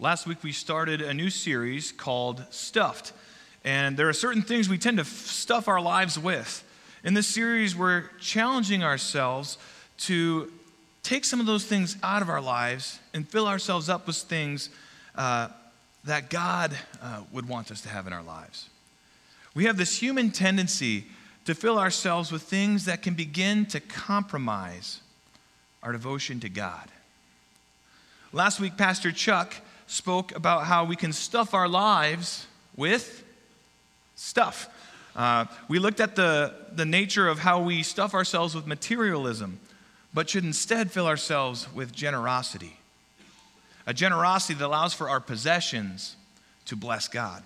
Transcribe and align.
Last 0.00 0.26
week 0.26 0.42
we 0.42 0.50
started 0.50 1.00
a 1.00 1.14
new 1.14 1.30
series 1.30 1.92
called 1.92 2.44
Stuffed. 2.50 3.12
And 3.62 3.96
there 3.96 4.08
are 4.08 4.12
certain 4.12 4.42
things 4.42 4.68
we 4.68 4.76
tend 4.76 4.98
to 4.98 5.04
stuff 5.04 5.68
our 5.68 5.80
lives 5.80 6.18
with. 6.18 6.64
In 7.04 7.14
this 7.14 7.28
series, 7.28 7.76
we're 7.76 8.10
challenging 8.18 8.82
ourselves 8.82 9.56
to 9.98 10.52
take 11.04 11.24
some 11.24 11.38
of 11.38 11.46
those 11.46 11.64
things 11.64 11.96
out 12.02 12.22
of 12.22 12.28
our 12.28 12.40
lives 12.40 12.98
and 13.14 13.26
fill 13.28 13.46
ourselves 13.46 13.88
up 13.88 14.08
with 14.08 14.16
things 14.16 14.68
uh, 15.14 15.46
that 16.02 16.28
God 16.28 16.76
uh, 17.00 17.22
would 17.30 17.48
want 17.48 17.70
us 17.70 17.80
to 17.82 17.88
have 17.88 18.08
in 18.08 18.12
our 18.12 18.22
lives. 18.24 18.68
We 19.54 19.66
have 19.66 19.76
this 19.76 19.96
human 19.96 20.32
tendency 20.32 21.04
to 21.44 21.54
fill 21.54 21.78
ourselves 21.78 22.32
with 22.32 22.42
things 22.42 22.86
that 22.86 23.00
can 23.02 23.14
begin 23.14 23.64
to 23.66 23.78
compromise 23.78 24.98
our 25.84 25.92
devotion 25.92 26.40
to 26.40 26.48
God. 26.48 26.88
Last 28.32 28.58
week, 28.58 28.76
Pastor 28.76 29.12
Chuck 29.12 29.54
spoke 29.86 30.34
about 30.34 30.64
how 30.64 30.84
we 30.84 30.96
can 30.96 31.12
stuff 31.12 31.54
our 31.54 31.68
lives 31.68 32.46
with 32.76 33.24
stuff. 34.16 34.68
Uh, 35.16 35.46
we 35.68 35.78
looked 35.78 36.00
at 36.00 36.16
the, 36.16 36.54
the 36.72 36.84
nature 36.84 37.28
of 37.28 37.38
how 37.38 37.62
we 37.62 37.82
stuff 37.82 38.14
ourselves 38.14 38.54
with 38.54 38.66
materialism, 38.66 39.60
but 40.12 40.28
should 40.28 40.44
instead 40.44 40.90
fill 40.90 41.06
ourselves 41.06 41.72
with 41.72 41.92
generosity. 41.92 42.76
A 43.86 43.94
generosity 43.94 44.54
that 44.54 44.66
allows 44.66 44.94
for 44.94 45.08
our 45.08 45.20
possessions 45.20 46.16
to 46.64 46.76
bless 46.76 47.06
God. 47.06 47.42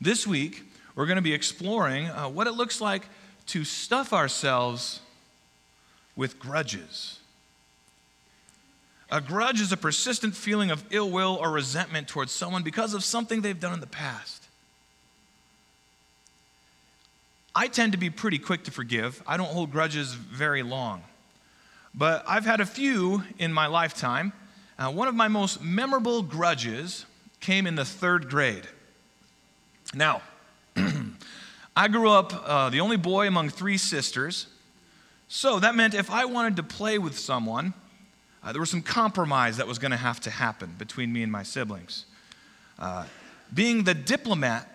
This 0.00 0.26
week, 0.26 0.64
we're 0.94 1.06
going 1.06 1.16
to 1.16 1.22
be 1.22 1.34
exploring 1.34 2.06
uh, 2.08 2.28
what 2.28 2.46
it 2.46 2.52
looks 2.52 2.80
like 2.80 3.02
to 3.46 3.64
stuff 3.64 4.12
ourselves 4.12 5.00
with 6.16 6.38
grudges. 6.38 7.18
A 9.12 9.20
grudge 9.20 9.60
is 9.60 9.70
a 9.72 9.76
persistent 9.76 10.34
feeling 10.34 10.70
of 10.70 10.82
ill 10.90 11.10
will 11.10 11.36
or 11.38 11.50
resentment 11.50 12.08
towards 12.08 12.32
someone 12.32 12.62
because 12.62 12.94
of 12.94 13.04
something 13.04 13.42
they've 13.42 13.60
done 13.60 13.74
in 13.74 13.80
the 13.80 13.86
past. 13.86 14.48
I 17.54 17.68
tend 17.68 17.92
to 17.92 17.98
be 17.98 18.08
pretty 18.08 18.38
quick 18.38 18.64
to 18.64 18.70
forgive. 18.70 19.22
I 19.26 19.36
don't 19.36 19.50
hold 19.50 19.70
grudges 19.70 20.14
very 20.14 20.62
long. 20.62 21.02
But 21.94 22.24
I've 22.26 22.46
had 22.46 22.62
a 22.62 22.64
few 22.64 23.22
in 23.38 23.52
my 23.52 23.66
lifetime. 23.66 24.32
Uh, 24.78 24.90
one 24.90 25.08
of 25.08 25.14
my 25.14 25.28
most 25.28 25.62
memorable 25.62 26.22
grudges 26.22 27.04
came 27.40 27.66
in 27.66 27.74
the 27.74 27.84
third 27.84 28.30
grade. 28.30 28.66
Now, 29.92 30.22
I 31.76 31.88
grew 31.88 32.08
up 32.08 32.32
uh, 32.48 32.70
the 32.70 32.80
only 32.80 32.96
boy 32.96 33.28
among 33.28 33.50
three 33.50 33.76
sisters. 33.76 34.46
So 35.28 35.60
that 35.60 35.74
meant 35.74 35.92
if 35.92 36.10
I 36.10 36.24
wanted 36.24 36.56
to 36.56 36.62
play 36.62 36.96
with 36.96 37.18
someone, 37.18 37.74
uh, 38.44 38.52
there 38.52 38.60
was 38.60 38.70
some 38.70 38.82
compromise 38.82 39.56
that 39.56 39.66
was 39.66 39.78
going 39.78 39.90
to 39.90 39.96
have 39.96 40.20
to 40.20 40.30
happen 40.30 40.74
between 40.78 41.12
me 41.12 41.22
and 41.22 41.30
my 41.30 41.42
siblings. 41.42 42.06
Uh, 42.78 43.04
being 43.54 43.84
the 43.84 43.94
diplomat 43.94 44.68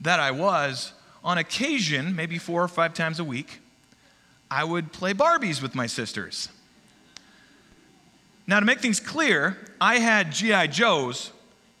that 0.00 0.20
I 0.20 0.30
was, 0.30 0.92
on 1.22 1.36
occasion, 1.38 2.16
maybe 2.16 2.38
four 2.38 2.62
or 2.62 2.68
five 2.68 2.94
times 2.94 3.20
a 3.20 3.24
week, 3.24 3.60
I 4.50 4.64
would 4.64 4.92
play 4.92 5.12
Barbies 5.12 5.60
with 5.60 5.74
my 5.74 5.86
sisters. 5.86 6.48
Now, 8.46 8.58
to 8.58 8.66
make 8.66 8.80
things 8.80 8.98
clear, 8.98 9.56
I 9.80 9.98
had 9.98 10.32
G.I. 10.32 10.68
Joes, 10.68 11.30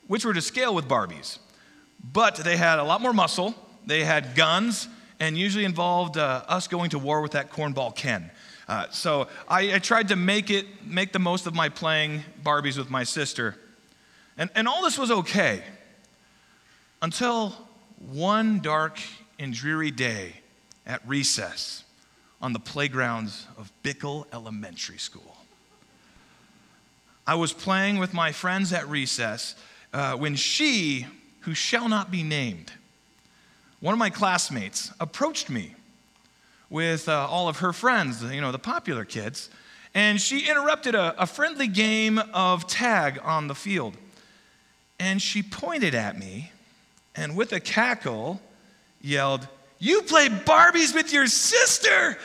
which 0.06 0.24
were 0.24 0.34
to 0.34 0.40
scale 0.40 0.74
with 0.74 0.86
Barbies, 0.86 1.38
but 2.12 2.36
they 2.36 2.56
had 2.56 2.78
a 2.78 2.84
lot 2.84 3.00
more 3.00 3.12
muscle, 3.12 3.54
they 3.86 4.04
had 4.04 4.34
guns, 4.34 4.88
and 5.18 5.36
usually 5.36 5.64
involved 5.64 6.16
uh, 6.16 6.44
us 6.48 6.68
going 6.68 6.90
to 6.90 6.98
war 6.98 7.22
with 7.22 7.32
that 7.32 7.50
cornball 7.50 7.94
Ken. 7.94 8.30
Uh, 8.70 8.88
so 8.92 9.26
I, 9.48 9.74
I, 9.74 9.78
tried 9.80 10.06
to 10.10 10.16
make 10.16 10.48
it, 10.48 10.64
make 10.86 11.12
the 11.12 11.18
most 11.18 11.48
of 11.48 11.56
my 11.56 11.68
playing 11.68 12.22
Barbies 12.44 12.78
with 12.78 12.88
my 12.88 13.02
sister. 13.02 13.56
And, 14.38 14.48
and 14.54 14.68
all 14.68 14.84
this 14.84 14.96
was 14.96 15.10
okay 15.10 15.64
until 17.02 17.52
one 17.98 18.60
dark 18.60 19.00
and 19.40 19.52
dreary 19.52 19.90
day 19.90 20.34
at 20.86 21.02
recess 21.04 21.82
on 22.40 22.52
the 22.52 22.60
playgrounds 22.60 23.48
of 23.58 23.72
Bickle 23.82 24.26
Elementary 24.32 24.98
School. 24.98 25.36
I 27.26 27.34
was 27.34 27.52
playing 27.52 27.98
with 27.98 28.14
my 28.14 28.30
friends 28.30 28.72
at 28.72 28.88
recess 28.88 29.56
uh, 29.92 30.14
when 30.14 30.36
she, 30.36 31.08
who 31.40 31.54
shall 31.54 31.88
not 31.88 32.12
be 32.12 32.22
named, 32.22 32.70
one 33.80 33.94
of 33.94 33.98
my 33.98 34.10
classmates, 34.10 34.92
approached 35.00 35.50
me 35.50 35.74
with 36.70 37.08
uh, 37.08 37.26
all 37.28 37.48
of 37.48 37.58
her 37.58 37.72
friends, 37.72 38.22
you 38.22 38.40
know, 38.40 38.52
the 38.52 38.58
popular 38.58 39.04
kids. 39.04 39.50
And 39.92 40.20
she 40.20 40.48
interrupted 40.48 40.94
a, 40.94 41.20
a 41.20 41.26
friendly 41.26 41.66
game 41.66 42.20
of 42.32 42.66
tag 42.68 43.18
on 43.22 43.48
the 43.48 43.54
field. 43.56 43.96
And 45.00 45.20
she 45.20 45.42
pointed 45.42 45.94
at 45.94 46.16
me 46.16 46.52
and 47.16 47.36
with 47.36 47.52
a 47.52 47.60
cackle 47.60 48.40
yelled, 49.00 49.46
You 49.78 50.02
play 50.02 50.28
Barbies 50.28 50.94
with 50.94 51.12
your 51.12 51.26
sister! 51.26 52.16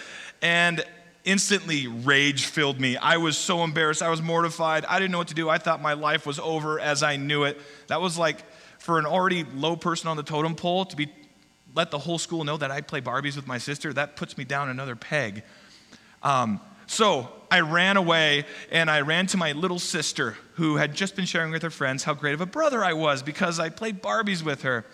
And 0.42 0.84
instantly 1.24 1.88
rage 1.88 2.46
filled 2.46 2.80
me. 2.80 2.98
I 2.98 3.18
was 3.18 3.36
so 3.36 3.64
embarrassed. 3.64 4.04
I 4.04 4.10
was 4.10 4.22
mortified. 4.22 4.86
I 4.86 5.00
didn't 5.00 5.12
know 5.12 5.18
what 5.18 5.30
to 5.30 5.34
do. 5.34 5.50
I 5.50 5.58
thought 5.58 5.82
my 5.82 5.94
life 5.94 6.28
was 6.28 6.38
over 6.38 6.80
as 6.80 7.02
I 7.02 7.16
knew 7.16 7.46
it. 7.46 7.60
That 7.88 8.00
was 8.00 8.18
like 8.18 8.38
for 8.78 9.00
an 9.00 9.08
already 9.08 9.44
low 9.56 9.76
person 9.76 10.08
on 10.08 10.18
the 10.18 10.24
totem 10.24 10.54
pole 10.54 10.86
to 10.86 10.96
be 10.96 11.12
let 11.75 11.91
the 11.91 12.00
whole 12.00 12.18
school 12.18 12.44
know 12.44 12.58
that 12.58 12.72
I 12.72 12.81
play 12.81 13.02
Barbies 13.02 13.36
with 13.36 13.46
my 13.46 13.58
sister, 13.58 13.94
that 13.94 14.16
puts 14.16 14.38
me 14.38 14.46
down 14.46 14.69
another 14.69 14.96
peg. 14.96 15.44
Um, 16.24 16.59
so 16.88 17.30
I 17.52 17.59
ran 17.59 17.97
away 17.97 18.46
and 18.72 18.90
I 18.90 19.02
ran 19.02 19.28
to 19.28 19.38
my 19.38 19.52
little 19.52 19.80
sister 19.80 20.38
who 20.53 20.78
had 20.78 20.94
just 20.94 21.16
been 21.16 21.25
sharing 21.25 21.52
with 21.52 21.62
her 21.62 21.69
friends 21.69 22.03
how 22.03 22.14
great 22.14 22.34
of 22.34 22.41
a 22.41 22.46
brother 22.46 22.84
I 22.84 22.94
was 22.94 23.22
because 23.22 23.59
I 23.59 23.69
played 23.69 24.02
Barbies 24.02 24.41
with 24.41 24.62
her. 24.62 24.85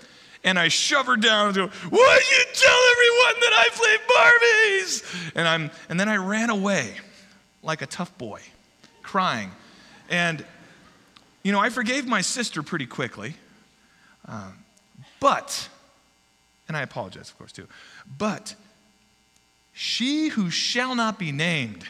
And 0.44 0.58
I 0.58 0.70
shove 0.70 1.06
her 1.06 1.18
down 1.18 1.48
and 1.48 1.56
go, 1.56 1.68
Why'd 1.68 2.22
you 2.32 2.46
tell 2.54 2.80
everyone 2.92 3.42
that 3.42 3.54
I 3.54 3.70
played 3.74 4.00
Barbies? 4.10 5.32
And, 5.36 5.48
I'm, 5.48 5.72
and 5.88 6.00
then 6.00 6.10
I 6.10 6.16
ran 6.16 6.50
away 6.50 6.96
like 7.62 7.84
a 7.84 7.86
tough 7.86 8.18
boy, 8.18 8.42
crying. 9.04 9.52
And, 10.10 10.44
you 11.44 11.52
know, 11.52 11.60
I 11.60 11.70
forgave 11.70 12.08
my 12.08 12.22
sister 12.22 12.64
pretty 12.64 12.88
quickly. 12.88 13.36
Uh, 14.28 14.50
but 15.20 15.70
and 16.68 16.78
I 16.78 16.82
apologize, 16.82 17.30
of 17.30 17.38
course, 17.38 17.52
too. 17.52 17.68
But 18.18 18.56
she 19.74 20.30
who 20.30 20.50
shall 20.50 20.96
not 20.96 21.20
be 21.20 21.32
named, 21.32 21.86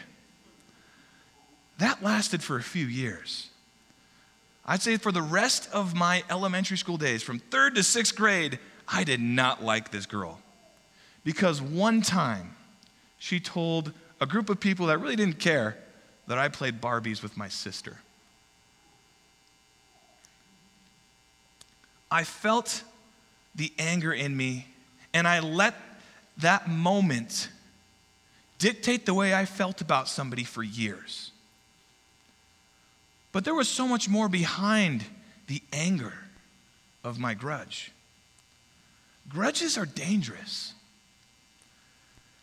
that 1.78 2.02
lasted 2.02 2.42
for 2.42 2.56
a 2.56 2.62
few 2.62 2.86
years. 2.86 3.48
I'd 4.64 4.82
say 4.82 4.96
for 4.96 5.10
the 5.10 5.22
rest 5.22 5.68
of 5.72 5.94
my 5.94 6.22
elementary 6.30 6.76
school 6.76 6.96
days, 6.96 7.22
from 7.22 7.38
third 7.38 7.74
to 7.74 7.82
sixth 7.82 8.14
grade, 8.14 8.58
I 8.86 9.04
did 9.04 9.20
not 9.20 9.62
like 9.62 9.90
this 9.90 10.06
girl. 10.06 10.40
Because 11.24 11.60
one 11.60 12.02
time 12.02 12.54
she 13.18 13.40
told 13.40 13.92
a 14.20 14.26
group 14.26 14.48
of 14.48 14.60
people 14.60 14.86
that 14.86 14.98
really 14.98 15.16
didn't 15.16 15.38
care 15.38 15.76
that 16.28 16.38
I 16.38 16.48
played 16.48 16.80
Barbies 16.80 17.22
with 17.22 17.36
my 17.36 17.48
sister. 17.48 17.98
I 22.10 22.24
felt 22.24 22.84
the 23.54 23.72
anger 23.78 24.12
in 24.12 24.36
me 24.36 24.66
and 25.14 25.28
I 25.28 25.40
let 25.40 25.74
that 26.38 26.68
moment 26.68 27.48
dictate 28.58 29.06
the 29.06 29.14
way 29.14 29.34
I 29.34 29.44
felt 29.44 29.80
about 29.80 30.08
somebody 30.08 30.44
for 30.44 30.62
years. 30.62 31.30
But 33.32 33.44
there 33.44 33.54
was 33.54 33.68
so 33.68 33.88
much 33.88 34.08
more 34.08 34.28
behind 34.28 35.04
the 35.46 35.62
anger 35.72 36.12
of 37.02 37.18
my 37.18 37.34
grudge. 37.34 37.92
Grudges 39.28 39.76
are 39.76 39.86
dangerous. 39.86 40.74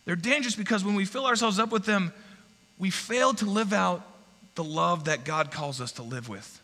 They're 0.06 0.16
dangerous 0.16 0.56
because 0.56 0.84
when 0.84 0.96
we 0.96 1.06
fill 1.06 1.26
ourselves 1.26 1.60
up 1.60 1.72
with 1.72 1.86
them, 1.86 2.14
we 2.78 2.90
fail 2.90 3.34
to 3.36 3.46
live 3.46 3.74
out 3.74 4.02
the 4.56 4.64
love 4.64 5.06
that 5.06 5.24
God 5.24 5.52
calls 5.52 5.80
us 5.80 5.92
to 5.94 6.04
live 6.04 6.28
with, 6.28 6.60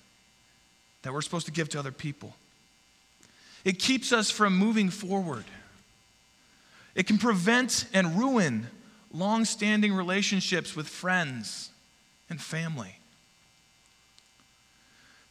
that 1.03 1.13
we're 1.13 1.21
supposed 1.21 1.45
to 1.45 1.51
give 1.51 1.69
to 1.69 1.79
other 1.79 1.91
people. 1.91 2.35
It 3.65 3.79
keeps 3.79 4.13
us 4.13 4.29
from 4.29 4.55
moving 4.55 4.91
forward. 4.91 5.43
It 6.93 7.07
can 7.07 7.17
prevent 7.17 7.87
and 7.93 8.17
ruin 8.17 8.67
long 9.11 9.43
standing 9.43 9.93
relationships 9.93 10.75
with 10.75 10.87
friends 10.87 11.71
and 12.29 12.39
family. 12.39 12.99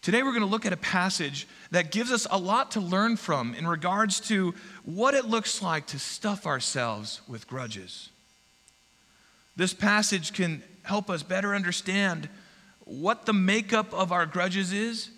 Today, 0.03 0.23
we're 0.23 0.33
going 0.33 0.43
to 0.43 0.47
look 0.47 0.67
at 0.67 0.73
a 0.73 0.77
passage 0.77 1.47
that 1.71 1.91
gives 1.91 2.13
us 2.13 2.27
a 2.31 2.37
lot 2.37 2.73
to 2.73 2.81
learn 2.81 3.17
from 3.17 3.55
in 3.55 3.67
regards 3.67 4.21
to 4.21 4.53
what 4.85 5.15
it 5.15 5.25
looks 5.25 5.63
like 5.63 5.87
to 5.87 5.99
stuff 5.99 6.47
ourselves 6.47 7.23
with 7.27 7.47
grudges. 7.47 8.11
This 9.57 9.73
passage 9.73 10.35
can 10.35 10.63
help 10.83 11.09
us 11.09 11.23
better 11.23 11.55
understand 11.55 12.29
what 12.85 13.25
the 13.25 13.33
makeup 13.33 13.95
of 13.95 14.13
our 14.13 14.27
grudges 14.27 14.73
is 14.73 15.09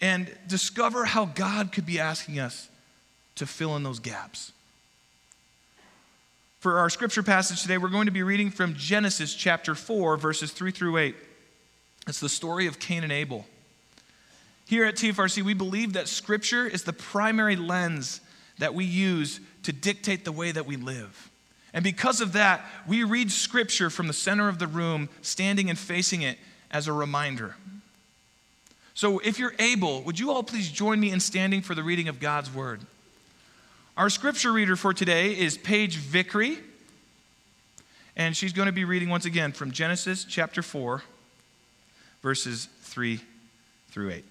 and 0.00 0.34
discover 0.46 1.04
how 1.04 1.24
God 1.24 1.72
could 1.72 1.86
be 1.86 1.98
asking 1.98 2.38
us 2.38 2.68
to 3.36 3.46
fill 3.46 3.76
in 3.76 3.82
those 3.82 3.98
gaps. 3.98 4.52
For 6.60 6.78
our 6.78 6.90
scripture 6.90 7.22
passage 7.22 7.62
today, 7.62 7.78
we're 7.78 7.88
going 7.88 8.06
to 8.06 8.12
be 8.12 8.22
reading 8.22 8.50
from 8.50 8.74
Genesis 8.74 9.34
chapter 9.34 9.74
4, 9.74 10.16
verses 10.16 10.50
3 10.50 10.72
through 10.72 10.96
8. 10.98 11.14
It's 12.08 12.20
the 12.20 12.28
story 12.28 12.66
of 12.66 12.78
Cain 12.80 13.04
and 13.04 13.12
Abel. 13.12 13.46
Here 14.66 14.84
at 14.84 14.96
TFRC, 14.96 15.42
we 15.42 15.54
believe 15.54 15.92
that 15.92 16.08
Scripture 16.08 16.66
is 16.66 16.82
the 16.82 16.92
primary 16.92 17.56
lens 17.56 18.20
that 18.58 18.74
we 18.74 18.84
use 18.84 19.40
to 19.62 19.72
dictate 19.72 20.24
the 20.24 20.32
way 20.32 20.50
that 20.50 20.66
we 20.66 20.76
live. 20.76 21.30
And 21.72 21.84
because 21.84 22.20
of 22.20 22.32
that, 22.32 22.64
we 22.86 23.04
read 23.04 23.30
Scripture 23.30 23.88
from 23.88 24.08
the 24.08 24.12
center 24.12 24.48
of 24.48 24.58
the 24.58 24.66
room, 24.66 25.08
standing 25.22 25.70
and 25.70 25.78
facing 25.78 26.22
it 26.22 26.38
as 26.70 26.88
a 26.88 26.92
reminder. 26.92 27.54
So, 28.98 29.20
if 29.20 29.38
you're 29.38 29.54
able, 29.60 30.02
would 30.02 30.18
you 30.18 30.32
all 30.32 30.42
please 30.42 30.68
join 30.68 30.98
me 30.98 31.12
in 31.12 31.20
standing 31.20 31.62
for 31.62 31.76
the 31.76 31.84
reading 31.84 32.08
of 32.08 32.18
God's 32.18 32.52
Word? 32.52 32.80
Our 33.96 34.10
scripture 34.10 34.50
reader 34.50 34.74
for 34.74 34.92
today 34.92 35.38
is 35.38 35.56
Paige 35.56 35.98
Vickery, 35.98 36.58
and 38.16 38.36
she's 38.36 38.52
going 38.52 38.66
to 38.66 38.72
be 38.72 38.84
reading 38.84 39.08
once 39.08 39.24
again 39.24 39.52
from 39.52 39.70
Genesis 39.70 40.24
chapter 40.24 40.62
4, 40.62 41.04
verses 42.24 42.66
3 42.80 43.20
through 43.92 44.10
8. 44.10 44.24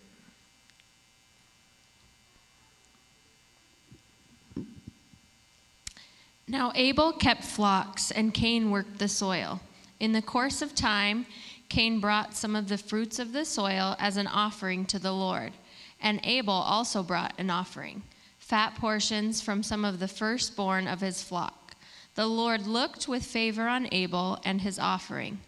Now 6.50 6.74
Abel 6.76 7.14
kept 7.14 7.46
flocks, 7.46 8.12
and 8.12 8.34
Cain 8.34 8.70
worked 8.70 9.00
the 9.00 9.08
soil. 9.08 9.62
In 10.02 10.12
the 10.12 10.22
course 10.22 10.62
of 10.62 10.76
time, 10.76 11.26
Cain 11.70 12.00
brought 12.00 12.36
some 12.36 12.56
of 12.56 12.68
the 12.68 12.78
fruits 12.78 13.20
of 13.20 13.34
the 13.34 13.46
soil 13.46 13.96
as 14.00 14.18
an 14.18 14.28
offering 14.28 14.86
to 14.86 15.00
the 15.00 15.12
Lord, 15.12 15.54
and 16.00 16.20
Abel 16.24 16.54
also 16.54 17.04
brought 17.04 17.34
an 17.38 17.50
offering, 17.50 18.04
fat 18.40 18.76
portions 18.76 19.42
from 19.42 19.64
some 19.64 19.84
of 19.84 20.00
the 20.00 20.08
firstborn 20.08 20.88
of 20.88 21.02
his 21.02 21.24
flock. 21.24 21.76
The 22.16 22.28
Lord 22.28 22.66
looked 22.66 23.08
with 23.08 23.24
favor 23.26 23.68
on 23.68 23.90
Abel 23.92 24.40
and 24.44 24.62
his 24.62 24.80
offering, 24.80 25.40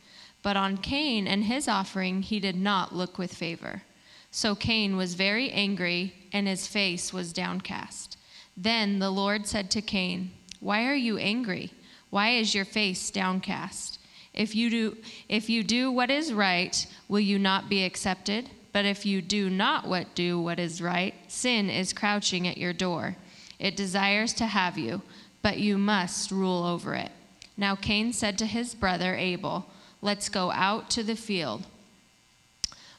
but 0.44 0.58
on 0.58 0.78
Cain 0.78 1.28
and 1.28 1.46
his 1.46 1.68
offering 1.68 2.22
he 2.22 2.40
did 2.40 2.56
not 2.56 2.96
look 2.96 3.18
with 3.18 3.34
favor. 3.34 3.84
So 4.32 4.56
Cain 4.56 4.96
was 4.96 5.16
very 5.16 5.50
angry, 5.52 6.14
and 6.32 6.48
his 6.48 6.68
face 6.68 7.12
was 7.12 7.34
downcast. 7.34 8.18
Then 8.56 9.00
the 9.00 9.10
Lord 9.10 9.48
said 9.48 9.72
to 9.72 9.82
Cain, 9.82 10.32
why 10.60 10.86
are 10.86 10.96
you 10.96 11.18
angry? 11.18 11.72
Why 12.10 12.32
is 12.32 12.54
your 12.54 12.66
face 12.66 13.10
downcast? 13.10 14.00
If 14.34 14.56
you 14.56 14.70
do 14.70 14.98
if 15.28 15.50
you 15.50 15.64
do 15.64 15.92
what 15.92 16.10
is 16.10 16.34
right, 16.34 16.86
will 17.08 17.20
you 17.20 17.40
not 17.40 17.70
be 17.70 17.84
accepted? 17.84 18.50
But 18.72 18.86
if 18.86 19.06
you 19.06 19.22
do 19.22 19.50
not 19.50 19.88
what 19.88 20.14
do 20.16 20.40
what 20.40 20.60
is 20.60 20.82
right, 20.82 21.16
sin 21.28 21.70
is 21.70 21.94
crouching 21.94 22.48
at 22.48 22.58
your 22.58 22.74
door. 22.74 23.16
It 23.58 23.76
desires 23.76 24.34
to 24.34 24.46
have 24.46 24.78
you, 24.78 25.02
but 25.42 25.60
you 25.60 25.78
must 25.78 26.32
rule 26.32 26.64
over 26.64 26.94
it. 26.96 27.12
Now 27.58 27.76
Cain 27.76 28.14
said 28.14 28.38
to 28.38 28.46
his 28.46 28.76
brother 28.76 29.16
Abel, 29.16 29.66
Let's 30.02 30.30
go 30.30 30.52
out 30.52 30.90
to 30.92 31.04
the 31.04 31.16
field. 31.16 31.66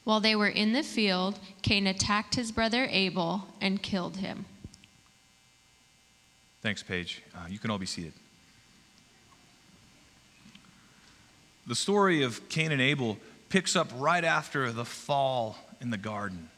While 0.04 0.20
they 0.20 0.36
were 0.36 0.48
in 0.48 0.72
the 0.72 0.82
field, 0.82 1.38
Cain 1.62 1.86
attacked 1.86 2.34
his 2.34 2.52
brother 2.52 2.86
Abel 2.90 3.46
and 3.60 3.82
killed 3.82 4.18
him. 4.18 4.44
Thanks, 6.62 6.82
Paige. 6.82 7.22
Uh, 7.34 7.46
you 7.48 7.58
can 7.58 7.70
all 7.70 7.78
be 7.78 7.86
seated. 7.86 8.12
The 11.66 11.74
story 11.74 12.22
of 12.22 12.48
Cain 12.48 12.72
and 12.72 12.80
Abel 12.80 13.18
picks 13.48 13.76
up 13.76 13.90
right 13.96 14.24
after 14.24 14.72
the 14.72 14.84
fall 14.84 15.56
in 15.80 15.90
the 15.90 15.98
garden. 15.98 16.50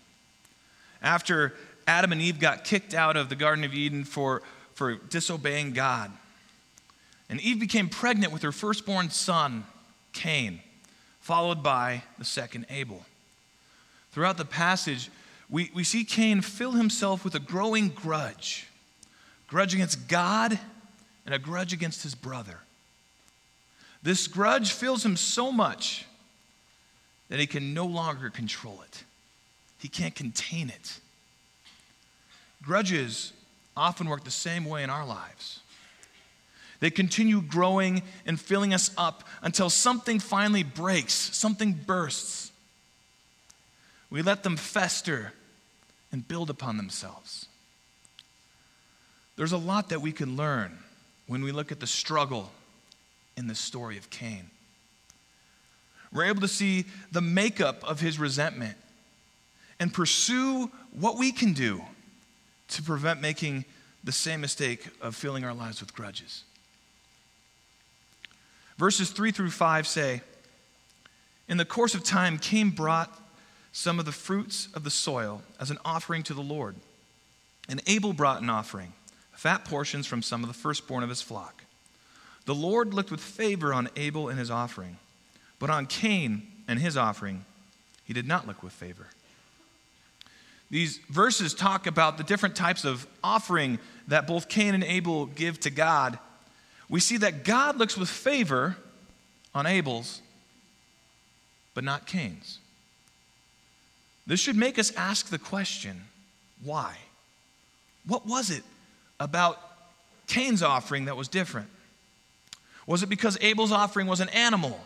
After 1.03 1.55
Adam 1.87 2.13
and 2.13 2.21
Eve 2.21 2.39
got 2.39 2.65
kicked 2.65 2.95
out 2.95 3.17
of 3.17 3.29
the 3.29 3.35
Garden 3.35 3.65
of 3.65 3.75
Eden 3.75 4.05
for, 4.05 4.43
for 4.75 4.95
disobeying 4.95 5.73
God. 5.73 6.13
And 7.29 7.41
Eve 7.41 7.59
became 7.59 7.89
pregnant 7.89 8.33
with 8.33 8.43
her 8.43 8.53
firstborn 8.53 9.11
son, 9.11 9.65
Cain, 10.13 10.61
followed 11.21 11.63
by 11.63 12.03
the 12.19 12.25
second 12.25 12.67
Abel. 12.71 13.05
Throughout 14.13 14.37
the 14.37 14.45
passage, 14.45 15.11
we, 15.49 15.71
we 15.75 15.85
see 15.85 16.05
Cain 16.05 16.41
fill 16.41 16.73
himself 16.73 17.25
with 17.25 17.35
a 17.35 17.41
growing 17.41 17.89
grudge 17.89 18.69
grudge 19.49 19.75
against 19.75 20.09
God 20.09 20.59
and 21.27 21.35
a 21.35 21.39
grudge 21.39 21.75
against 21.75 22.03
his 22.03 22.15
brother. 22.15 22.59
This 24.03 24.27
grudge 24.27 24.73
fills 24.73 25.05
him 25.05 25.17
so 25.17 25.53
much 25.53 26.07
that 27.29 27.39
he 27.39 27.47
can 27.47 27.73
no 27.73 27.87
longer 27.87 28.31
control 28.31 28.83
it. 28.83 29.05
He 29.79 29.89
can't 29.89 30.15
contain 30.15 30.69
it. 30.69 30.99
Grudges 32.63 33.33
often 33.77 34.09
work 34.09 34.25
the 34.25 34.31
same 34.31 34.65
way 34.65 34.83
in 34.83 34.91
our 34.91 35.07
lives. 35.07 35.61
They 36.81 36.91
continue 36.91 37.41
growing 37.41 38.03
and 38.27 38.41
filling 38.41 38.75
us 38.75 38.91
up 38.99 39.23
until 39.41 39.71
something 39.71 40.19
finally 40.19 40.65
breaks, 40.65 41.15
something 41.15 41.73
bursts. 41.73 42.51
We 44.11 44.21
let 44.21 44.43
them 44.43 44.57
fester 44.57 45.33
and 46.11 46.27
build 46.27 46.51
upon 46.51 46.77
themselves. 46.77 47.47
There's 49.37 49.53
a 49.53 49.59
lot 49.59 49.89
that 49.89 50.03
we 50.03 50.13
can 50.13 50.37
learn 50.37 50.79
when 51.27 51.43
we 51.43 51.53
look 51.53 51.73
at 51.73 51.81
the 51.81 51.87
struggle 51.87 52.51
in 53.37 53.47
the 53.47 53.55
story 53.55 53.97
of 53.97 54.11
Cain. 54.11 54.51
We're 56.13 56.25
able 56.25 56.43
to 56.43 56.49
see 56.49 56.85
the 57.11 57.21
makeup 57.21 57.83
of 57.85 58.01
his 58.01 58.19
resentment 58.19 58.77
and 59.81 59.93
pursue 59.93 60.71
what 60.93 61.19
we 61.19 61.33
can 61.33 61.55
do 61.55 61.83
to 62.69 62.83
prevent 62.83 63.21
making 63.21 63.65
the 64.05 64.13
same 64.13 64.41
mistake 64.41 64.87
of 65.01 65.15
filling 65.15 65.45
our 65.45 65.55
lives 65.55 65.81
with 65.81 65.95
grudges. 65.95 66.45
Verses 68.77 69.11
3 69.11 69.31
through 69.31 69.51
5 69.51 69.87
say 69.87 70.23
In 71.49 71.57
the 71.57 71.65
course 71.65 71.95
of 71.95 72.05
time, 72.05 72.39
Cain 72.39 72.71
brought 72.71 73.19
some 73.73 73.99
of 73.99 74.05
the 74.05 74.13
fruits 74.13 74.69
of 74.75 74.85
the 74.85 74.91
soil 74.91 75.43
as 75.59 75.71
an 75.71 75.79
offering 75.85 76.23
to 76.25 76.35
the 76.35 76.43
Lord, 76.43 76.77
and 77.69 77.81
Abel 77.87 78.13
brought 78.13 78.43
an 78.43 78.51
offering 78.51 78.93
fat 79.33 79.65
portions 79.65 80.07
from 80.07 80.23
some 80.23 80.45
of 80.45 80.49
the 80.49 80.55
firstborn 80.55 81.03
of 81.03 81.09
his 81.09 81.23
flock. 81.23 81.65
The 82.45 82.55
Lord 82.55 82.93
looked 82.93 83.11
with 83.11 83.21
favor 83.21 83.73
on 83.73 83.89
Abel 83.97 84.29
and 84.29 84.39
his 84.39 84.51
offering, 84.51 84.97
but 85.59 85.71
on 85.71 85.87
Cain 85.87 86.47
and 86.67 86.79
his 86.79 86.97
offering, 86.97 87.45
he 88.05 88.13
did 88.13 88.27
not 88.27 88.47
look 88.47 88.63
with 88.63 88.73
favor. 88.73 89.07
These 90.71 90.99
verses 91.11 91.55
talk 91.55 91.87
about 91.87 92.17
the 92.17 92.25
different 92.25 92.57
types 92.57 92.85
of 92.85 93.07
offering 93.23 93.79
that 94.09 94.27
both 94.27 94.49
Cain 94.49 94.75
and 94.75 94.83
Abel 94.83 95.27
give 95.27 95.61
to 95.61 95.71
God. 95.71 96.19
We 96.89 96.99
see 96.99 97.19
that 97.19 97.45
God 97.45 97.77
looks 97.77 97.97
with 97.97 98.09
favor 98.09 98.77
on 99.55 99.67
Abel's, 99.67 100.23
but 101.75 101.85
not 101.85 102.07
Cain's. 102.07 102.59
This 104.27 104.41
should 104.41 104.57
make 104.57 104.79
us 104.79 104.93
ask 104.97 105.29
the 105.29 105.39
question 105.39 106.05
why? 106.65 106.97
What 108.07 108.27
was 108.27 108.51
it 108.51 108.63
about 109.21 109.61
Cain's 110.27 110.63
offering 110.63 111.05
that 111.05 111.17
was 111.17 111.29
different? 111.29 111.69
Was 112.87 113.03
it 113.03 113.09
because 113.09 113.39
Abel's 113.41 113.73
offering 113.73 114.07
was 114.07 114.21
an 114.21 114.29
animal 114.31 114.81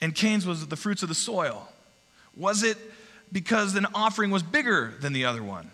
and 0.00 0.14
Cain's 0.14 0.46
was 0.46 0.66
the 0.66 0.76
fruits 0.76 1.02
of 1.02 1.08
the 1.08 1.14
soil? 1.14 1.68
Was 2.36 2.62
it 2.62 2.78
because 3.30 3.74
an 3.74 3.86
offering 3.94 4.30
was 4.30 4.42
bigger 4.42 4.94
than 5.00 5.12
the 5.12 5.24
other 5.24 5.42
one? 5.42 5.70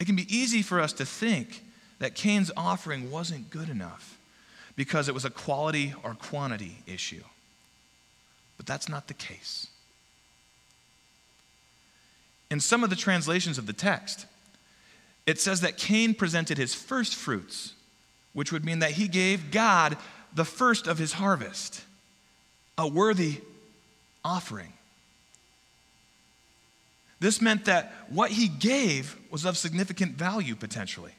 It 0.00 0.06
can 0.06 0.16
be 0.16 0.26
easy 0.34 0.62
for 0.62 0.80
us 0.80 0.92
to 0.94 1.06
think 1.06 1.62
that 1.98 2.14
Cain's 2.14 2.50
offering 2.56 3.10
wasn't 3.10 3.50
good 3.50 3.68
enough 3.68 4.18
because 4.74 5.08
it 5.08 5.14
was 5.14 5.24
a 5.24 5.30
quality 5.30 5.94
or 6.02 6.14
quantity 6.14 6.78
issue. 6.86 7.22
But 8.56 8.66
that's 8.66 8.88
not 8.88 9.06
the 9.08 9.14
case. 9.14 9.68
In 12.50 12.60
some 12.60 12.84
of 12.84 12.90
the 12.90 12.96
translations 12.96 13.58
of 13.58 13.66
the 13.66 13.72
text, 13.72 14.26
it 15.26 15.40
says 15.40 15.60
that 15.60 15.76
Cain 15.78 16.14
presented 16.14 16.58
his 16.58 16.74
first 16.74 17.14
fruits, 17.14 17.74
which 18.32 18.52
would 18.52 18.64
mean 18.64 18.80
that 18.80 18.92
he 18.92 19.08
gave 19.08 19.50
God 19.50 19.96
the 20.34 20.44
first 20.44 20.86
of 20.86 20.98
his 20.98 21.12
harvest, 21.14 21.84
a 22.78 22.88
worthy 22.88 23.40
offering. 24.24 24.72
This 27.20 27.40
meant 27.40 27.66
that 27.66 27.92
what 28.08 28.32
he 28.32 28.48
gave 28.48 29.16
was 29.30 29.44
of 29.44 29.56
significant 29.56 30.16
value 30.16 30.56
potentially. 30.56 31.12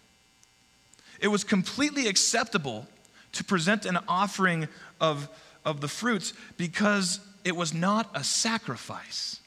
It 1.19 1.27
was 1.27 1.43
completely 1.43 2.07
acceptable 2.07 2.87
to 3.33 3.43
present 3.43 3.85
an 3.85 3.99
offering 4.07 4.67
of, 4.99 5.29
of 5.63 5.79
the 5.79 5.87
fruits 5.87 6.33
because 6.57 7.19
it 7.45 7.55
was 7.55 7.73
not 7.73 8.09
a 8.13 8.23
sacrifice. 8.23 9.39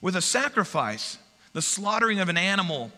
With 0.00 0.14
a 0.14 0.22
sacrifice, 0.22 1.18
the 1.52 1.62
slaughtering 1.62 2.20
of 2.20 2.28
an 2.28 2.36
animal 2.36 2.92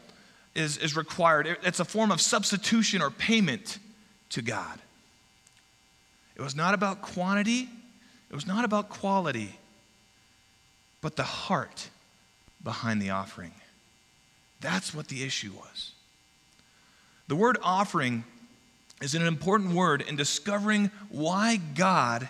is, 0.58 0.76
is 0.76 0.96
required. 0.96 1.56
It's 1.62 1.80
a 1.80 1.84
form 1.84 2.10
of 2.10 2.20
substitution 2.20 3.00
or 3.00 3.10
payment 3.10 3.78
to 4.30 4.42
God. 4.42 4.78
It 6.36 6.42
was 6.42 6.56
not 6.56 6.74
about 6.74 7.00
quantity, 7.00 7.68
it 8.30 8.34
was 8.34 8.46
not 8.46 8.64
about 8.64 8.88
quality, 8.88 9.58
but 11.00 11.16
the 11.16 11.22
heart 11.22 11.88
behind 12.62 13.00
the 13.00 13.10
offering. 13.10 13.52
That's 14.60 14.92
what 14.92 15.08
the 15.08 15.22
issue 15.22 15.52
was. 15.52 15.92
The 17.28 17.36
word 17.36 17.58
offering 17.62 18.24
is 19.00 19.14
an 19.14 19.22
important 19.22 19.74
word 19.74 20.02
in 20.02 20.16
discovering 20.16 20.90
why 21.08 21.56
God 21.56 22.28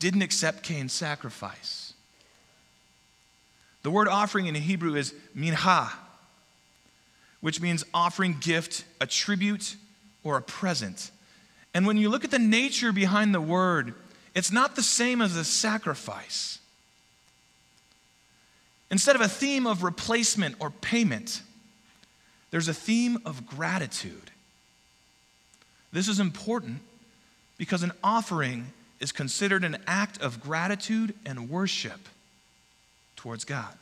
didn't 0.00 0.22
accept 0.22 0.64
Cain's 0.64 0.92
sacrifice. 0.92 1.92
The 3.82 3.90
word 3.90 4.08
offering 4.08 4.46
in 4.46 4.54
Hebrew 4.56 4.96
is 4.96 5.14
minha, 5.34 5.92
which 7.40 7.60
means 7.60 7.84
offering 7.94 8.36
gift, 8.40 8.84
a 9.00 9.06
tribute, 9.06 9.76
or 10.24 10.36
a 10.36 10.42
present. 10.42 11.10
And 11.74 11.86
when 11.86 11.96
you 11.96 12.08
look 12.08 12.24
at 12.24 12.30
the 12.30 12.38
nature 12.38 12.92
behind 12.92 13.34
the 13.34 13.40
word, 13.40 13.94
it's 14.34 14.50
not 14.50 14.76
the 14.76 14.82
same 14.82 15.22
as 15.22 15.36
a 15.36 15.44
sacrifice. 15.44 16.58
Instead 18.90 19.16
of 19.16 19.22
a 19.22 19.28
theme 19.28 19.66
of 19.66 19.82
replacement 19.82 20.56
or 20.60 20.70
payment, 20.70 21.42
there's 22.50 22.68
a 22.68 22.74
theme 22.74 23.18
of 23.24 23.46
gratitude. 23.46 24.30
This 25.92 26.08
is 26.08 26.20
important 26.20 26.80
because 27.58 27.82
an 27.82 27.92
offering 28.02 28.72
is 29.00 29.12
considered 29.12 29.64
an 29.64 29.76
act 29.86 30.20
of 30.20 30.40
gratitude 30.40 31.14
and 31.24 31.50
worship 31.50 32.00
towards 33.16 33.44
God. 33.44 33.74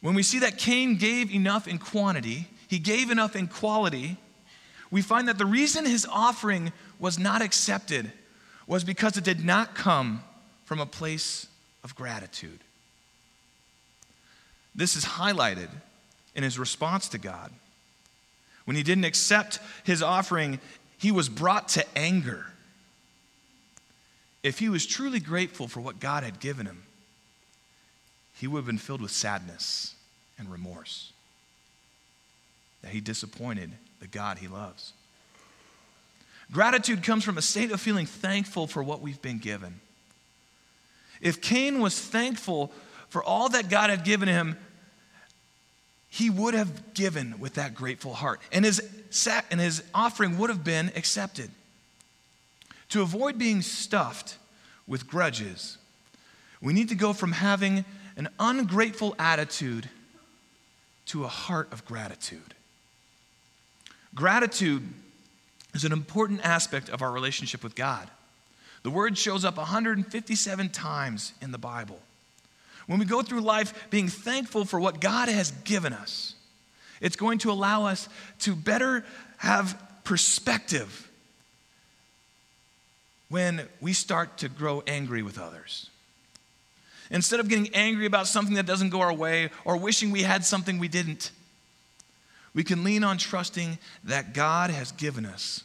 When 0.00 0.14
we 0.14 0.22
see 0.22 0.38
that 0.40 0.58
Cain 0.58 0.96
gave 0.96 1.32
enough 1.32 1.66
in 1.66 1.78
quantity, 1.78 2.48
he 2.68 2.78
gave 2.78 3.10
enough 3.10 3.34
in 3.34 3.48
quality, 3.48 4.16
we 4.90 5.02
find 5.02 5.28
that 5.28 5.38
the 5.38 5.46
reason 5.46 5.84
his 5.84 6.06
offering 6.10 6.72
was 6.98 7.18
not 7.18 7.42
accepted 7.42 8.12
was 8.66 8.84
because 8.84 9.16
it 9.16 9.24
did 9.24 9.44
not 9.44 9.74
come 9.74 10.22
from 10.64 10.80
a 10.80 10.86
place 10.86 11.46
of 11.82 11.94
gratitude. 11.94 12.60
This 14.74 14.94
is 14.96 15.04
highlighted 15.04 15.70
in 16.34 16.42
his 16.42 16.58
response 16.58 17.08
to 17.08 17.18
God. 17.18 17.50
When 18.64 18.76
he 18.76 18.82
didn't 18.82 19.04
accept 19.04 19.58
his 19.82 20.02
offering, 20.02 20.60
he 20.98 21.10
was 21.10 21.28
brought 21.28 21.68
to 21.70 21.84
anger. 21.96 22.46
If 24.42 24.58
he 24.58 24.68
was 24.68 24.86
truly 24.86 25.20
grateful 25.20 25.66
for 25.66 25.80
what 25.80 25.98
God 25.98 26.22
had 26.22 26.38
given 26.38 26.66
him, 26.66 26.84
he 28.38 28.46
would 28.46 28.58
have 28.58 28.66
been 28.66 28.78
filled 28.78 29.02
with 29.02 29.10
sadness 29.10 29.94
and 30.38 30.50
remorse 30.50 31.12
that 32.82 32.92
he 32.92 33.00
disappointed 33.00 33.72
the 34.00 34.06
God 34.06 34.38
he 34.38 34.46
loves. 34.46 34.92
Gratitude 36.52 37.02
comes 37.02 37.24
from 37.24 37.36
a 37.36 37.42
state 37.42 37.72
of 37.72 37.80
feeling 37.80 38.06
thankful 38.06 38.66
for 38.66 38.82
what 38.82 39.00
we've 39.00 39.20
been 39.20 39.38
given. 39.38 39.80
If 41.20 41.40
Cain 41.40 41.80
was 41.80 41.98
thankful 41.98 42.72
for 43.08 43.22
all 43.24 43.48
that 43.50 43.68
God 43.68 43.90
had 43.90 44.04
given 44.04 44.28
him, 44.28 44.56
he 46.08 46.30
would 46.30 46.54
have 46.54 46.94
given 46.94 47.38
with 47.38 47.54
that 47.54 47.74
grateful 47.74 48.14
heart, 48.14 48.40
and 48.52 48.64
his, 48.64 48.80
and 49.50 49.60
his 49.60 49.82
offering 49.92 50.38
would 50.38 50.48
have 50.48 50.64
been 50.64 50.90
accepted. 50.94 51.50
To 52.90 53.02
avoid 53.02 53.36
being 53.36 53.60
stuffed 53.60 54.38
with 54.86 55.06
grudges, 55.06 55.76
we 56.62 56.72
need 56.72 56.88
to 56.88 56.94
go 56.94 57.12
from 57.12 57.32
having 57.32 57.84
an 58.18 58.28
ungrateful 58.38 59.14
attitude 59.18 59.88
to 61.06 61.24
a 61.24 61.28
heart 61.28 61.72
of 61.72 61.84
gratitude. 61.86 62.54
Gratitude 64.14 64.86
is 65.72 65.84
an 65.84 65.92
important 65.92 66.44
aspect 66.44 66.90
of 66.90 67.00
our 67.00 67.12
relationship 67.12 67.62
with 67.62 67.74
God. 67.74 68.10
The 68.82 68.90
word 68.90 69.16
shows 69.16 69.44
up 69.44 69.56
157 69.56 70.68
times 70.70 71.32
in 71.40 71.52
the 71.52 71.58
Bible. 71.58 72.00
When 72.86 72.98
we 72.98 73.04
go 73.04 73.22
through 73.22 73.40
life 73.40 73.88
being 73.90 74.08
thankful 74.08 74.64
for 74.64 74.80
what 74.80 75.00
God 75.00 75.28
has 75.28 75.50
given 75.50 75.92
us, 75.92 76.34
it's 77.00 77.16
going 77.16 77.38
to 77.38 77.50
allow 77.52 77.86
us 77.86 78.08
to 78.40 78.56
better 78.56 79.04
have 79.36 79.80
perspective 80.04 81.08
when 83.28 83.68
we 83.80 83.92
start 83.92 84.38
to 84.38 84.48
grow 84.48 84.82
angry 84.86 85.22
with 85.22 85.38
others. 85.38 85.90
Instead 87.10 87.40
of 87.40 87.48
getting 87.48 87.74
angry 87.74 88.06
about 88.06 88.26
something 88.26 88.54
that 88.54 88.66
doesn't 88.66 88.90
go 88.90 89.00
our 89.00 89.12
way 89.12 89.50
or 89.64 89.76
wishing 89.76 90.10
we 90.10 90.22
had 90.22 90.44
something 90.44 90.78
we 90.78 90.88
didn't, 90.88 91.30
we 92.54 92.64
can 92.64 92.84
lean 92.84 93.04
on 93.04 93.18
trusting 93.18 93.78
that 94.04 94.34
God 94.34 94.70
has 94.70 94.92
given 94.92 95.24
us 95.24 95.62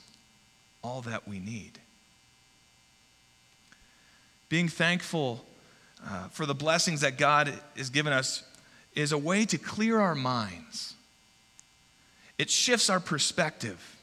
all 0.84 1.02
that 1.02 1.28
we 1.28 1.40
need. 1.40 1.80
Being 4.50 4.68
thankful 4.68 5.44
uh, 6.06 6.28
for 6.28 6.46
the 6.46 6.54
blessings 6.54 7.02
that 7.02 7.18
God 7.18 7.52
has 7.76 7.90
given 7.90 8.14
us 8.14 8.44
is 8.94 9.12
a 9.12 9.18
way 9.18 9.46
to 9.46 9.58
clear 9.58 10.00
our 10.00 10.16
minds. 10.16 10.94
It 12.38 12.50
shifts 12.50 12.90
our 12.90 13.00
perspective. 13.00 13.98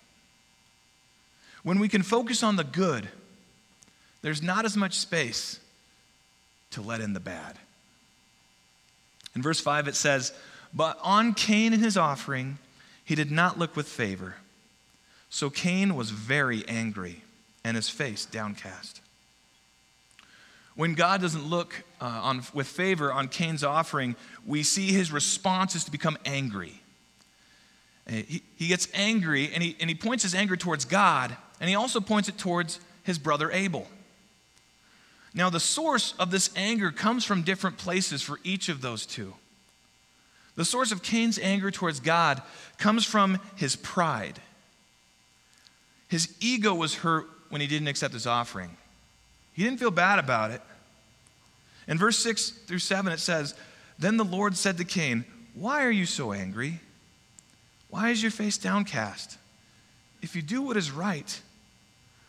When 1.62 1.78
we 1.78 1.88
can 1.88 2.02
focus 2.02 2.42
on 2.42 2.56
the 2.56 2.64
good, 2.64 3.09
there's 4.23 4.42
not 4.42 4.64
as 4.64 4.76
much 4.76 4.94
space 4.94 5.61
to 6.70 6.82
let 6.82 7.00
in 7.00 7.12
the 7.12 7.20
bad. 7.20 7.56
In 9.34 9.42
verse 9.42 9.60
5, 9.60 9.88
it 9.88 9.94
says, 9.94 10.32
But 10.74 10.98
on 11.02 11.34
Cain 11.34 11.72
and 11.72 11.82
his 11.82 11.96
offering, 11.96 12.58
he 13.04 13.14
did 13.14 13.30
not 13.30 13.58
look 13.58 13.76
with 13.76 13.88
favor. 13.88 14.36
So 15.30 15.50
Cain 15.50 15.94
was 15.94 16.10
very 16.10 16.66
angry, 16.68 17.22
and 17.64 17.76
his 17.76 17.88
face 17.88 18.24
downcast. 18.24 19.00
When 20.74 20.94
God 20.94 21.20
doesn't 21.20 21.44
look 21.44 21.82
uh, 22.00 22.04
on, 22.04 22.42
with 22.54 22.66
favor 22.66 23.12
on 23.12 23.28
Cain's 23.28 23.62
offering, 23.62 24.16
we 24.46 24.62
see 24.62 24.92
his 24.92 25.12
response 25.12 25.74
is 25.74 25.84
to 25.84 25.90
become 25.90 26.16
angry. 26.24 26.80
He, 28.08 28.42
he 28.56 28.66
gets 28.66 28.88
angry, 28.94 29.50
and 29.52 29.62
he, 29.62 29.76
and 29.78 29.88
he 29.88 29.94
points 29.94 30.22
his 30.22 30.34
anger 30.34 30.56
towards 30.56 30.84
God, 30.84 31.36
and 31.60 31.68
he 31.68 31.76
also 31.76 32.00
points 32.00 32.28
it 32.28 32.38
towards 32.38 32.80
his 33.04 33.18
brother 33.18 33.50
Abel. 33.52 33.86
Now, 35.32 35.49
the 35.50 35.60
source 35.60 36.14
of 36.18 36.30
this 36.30 36.50
anger 36.56 36.90
comes 36.90 37.25
from 37.25 37.42
different 37.42 37.78
places 37.78 38.22
for 38.22 38.40
each 38.42 38.68
of 38.68 38.80
those 38.80 39.06
two. 39.06 39.34
The 40.56 40.64
source 40.64 40.92
of 40.92 41.02
Cain's 41.02 41.38
anger 41.38 41.70
towards 41.70 42.00
God 42.00 42.42
comes 42.78 43.04
from 43.04 43.38
his 43.56 43.76
pride. 43.76 44.40
His 46.08 46.34
ego 46.40 46.75
was 46.75 46.96
hurt 46.96 47.28
when 47.49 47.60
he 47.60 47.66
didn't 47.66 47.88
accept 47.88 48.14
his 48.14 48.26
offering. 48.26 48.76
He 49.52 49.62
didn't 49.62 49.78
feel 49.78 49.92
bad 49.92 50.18
about 50.18 50.50
it. 50.50 50.60
In 51.87 51.99
verse 51.99 52.18
6 52.18 52.50
through 52.66 52.80
7, 52.80 53.12
it 53.12 53.20
says, 53.20 53.54
Then 53.99 54.16
the 54.16 54.25
Lord 54.25 54.56
said 54.56 54.78
to 54.78 54.84
Cain, 54.84 55.25
Why 55.54 55.84
are 55.84 55.90
you 55.90 56.06
so 56.06 56.32
angry? 56.32 56.80
Why 57.88 58.10
is 58.10 58.22
your 58.22 58.30
face 58.30 58.58
downcast? 58.58 59.38
If 60.22 60.37
you 60.37 60.42
do 60.42 60.62
what 60.62 60.76
is 60.76 60.90
right, 60.90 61.40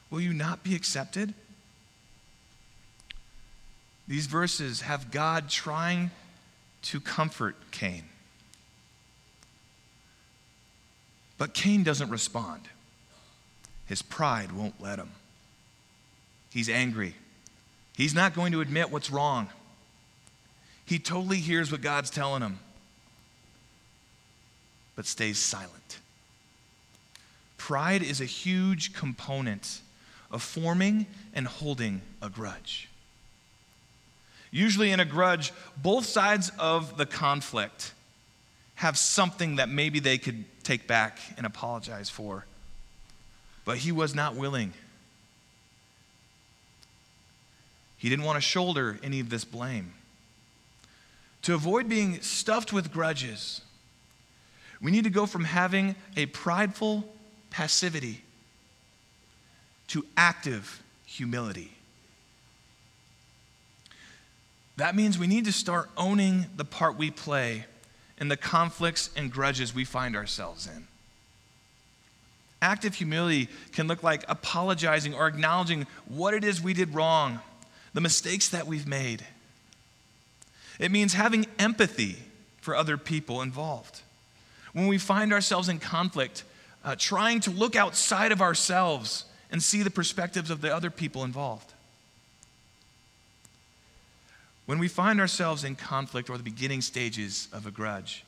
will 0.10 0.22
you 0.22 0.34
not 0.34 0.64
be 0.64 0.76
accepted? 0.76 1.34
These 4.12 4.26
verses 4.26 4.82
have 4.82 5.10
God 5.10 5.48
trying 5.48 6.12
to 6.82 7.00
comfort 7.00 7.56
Cain. 7.72 8.04
But 11.38 11.54
Cain 11.54 11.84
doesn't 11.84 12.10
respond. 12.10 12.60
His 13.86 14.02
pride 14.02 14.52
won't 14.52 14.82
let 14.82 15.00
him. 15.00 15.12
He's 16.50 16.68
angry. 16.68 17.16
He's 17.96 18.14
not 18.14 18.36
going 18.36 18.52
to 18.52 18.60
admit 18.60 18.92
what's 18.92 19.10
wrong. 19.10 19.48
He 20.86 21.00
totally 21.00 21.38
hears 21.38 21.72
what 21.72 21.80
God's 21.80 22.10
telling 22.10 22.42
him, 22.42 22.60
but 24.98 25.06
stays 25.06 25.40
silent. 25.40 26.00
Pride 27.58 28.04
is 28.04 28.20
a 28.20 28.26
huge 28.26 28.92
component 28.92 29.80
of 30.30 30.42
forming 30.42 31.06
and 31.34 31.48
holding 31.48 32.02
a 32.22 32.30
grudge. 32.30 32.90
Usually, 34.52 34.92
in 34.92 35.00
a 35.00 35.06
grudge, 35.06 35.54
both 35.78 36.06
sides 36.06 36.52
of 36.60 36.98
the 36.98 37.06
conflict 37.06 37.94
have 38.76 38.98
something 38.98 39.56
that 39.56 39.70
maybe 39.70 40.00
they 40.00 40.18
could 40.18 40.44
take 40.64 40.88
back 40.88 41.20
and 41.38 41.46
apologize 41.46 42.10
for. 42.10 42.46
But 43.64 43.78
he 43.78 43.92
was 43.92 44.14
not 44.14 44.36
willing. 44.36 44.74
He 47.98 48.10
didn't 48.10 48.26
want 48.26 48.38
to 48.38 48.42
shoulder 48.42 49.00
any 49.04 49.20
of 49.20 49.30
this 49.30 49.46
blame. 49.46 49.94
To 51.44 51.54
avoid 51.54 51.88
being 51.88 52.22
stuffed 52.22 52.74
with 52.74 52.92
grudges, 52.92 53.62
we 54.82 54.92
need 54.92 55.04
to 55.04 55.10
go 55.10 55.26
from 55.26 55.44
having 55.44 55.96
a 56.18 56.26
prideful 56.28 57.08
passivity 57.52 58.24
to 59.88 60.06
active 60.18 60.82
humility. 61.06 61.72
That 64.78 64.96
means 64.96 65.18
we 65.18 65.28
need 65.28 65.46
to 65.46 65.52
start 65.52 65.90
owning 65.98 66.46
the 66.56 66.66
part 66.66 66.98
we 66.98 67.12
play 67.12 67.66
in 68.18 68.28
the 68.28 68.38
conflicts 68.38 69.10
and 69.16 69.32
grudges 69.32 69.74
we 69.74 69.84
find 69.84 70.16
ourselves 70.16 70.68
in. 70.68 70.88
Active 72.62 72.96
humility 72.96 73.50
can 73.72 73.88
look 73.88 74.04
like 74.04 74.24
apologizing 74.30 75.16
or 75.16 75.28
acknowledging 75.28 75.88
what 76.08 76.34
it 76.34 76.44
is 76.44 76.62
we 76.62 76.74
did 76.74 76.94
wrong, 76.94 77.40
the 77.94 78.02
mistakes 78.02 78.50
that 78.50 78.68
we've 78.68 78.88
made. 78.88 79.26
It 80.80 80.92
means 80.92 81.14
having 81.14 81.48
empathy 81.58 82.18
for 82.62 82.76
other 82.76 82.98
people 82.98 83.42
involved. 83.42 84.02
When 84.74 84.88
we 84.88 85.00
find 85.00 85.34
ourselves 85.34 85.68
in 85.70 85.80
conflict, 85.80 86.44
uh, 86.84 86.96
trying 86.98 87.40
to 87.42 87.52
look 87.52 87.76
outside 87.76 88.32
of 88.32 88.42
ourselves 88.42 89.26
and 89.52 89.62
see 89.62 89.84
the 89.84 89.92
perspectives 89.92 90.50
of 90.50 90.62
the 90.62 90.74
other 90.74 90.90
people 90.90 91.24
involved. 91.24 91.71
When 94.72 94.80
we 94.80 94.88
find 94.88 95.20
ourselves 95.20 95.66
in 95.66 95.76
conflict 95.76 96.30
or 96.30 96.38
the 96.38 96.44
beginning 96.44 96.80
stages 96.80 97.50
of 97.52 97.68
a 97.68 97.72
grudge, 97.72 98.24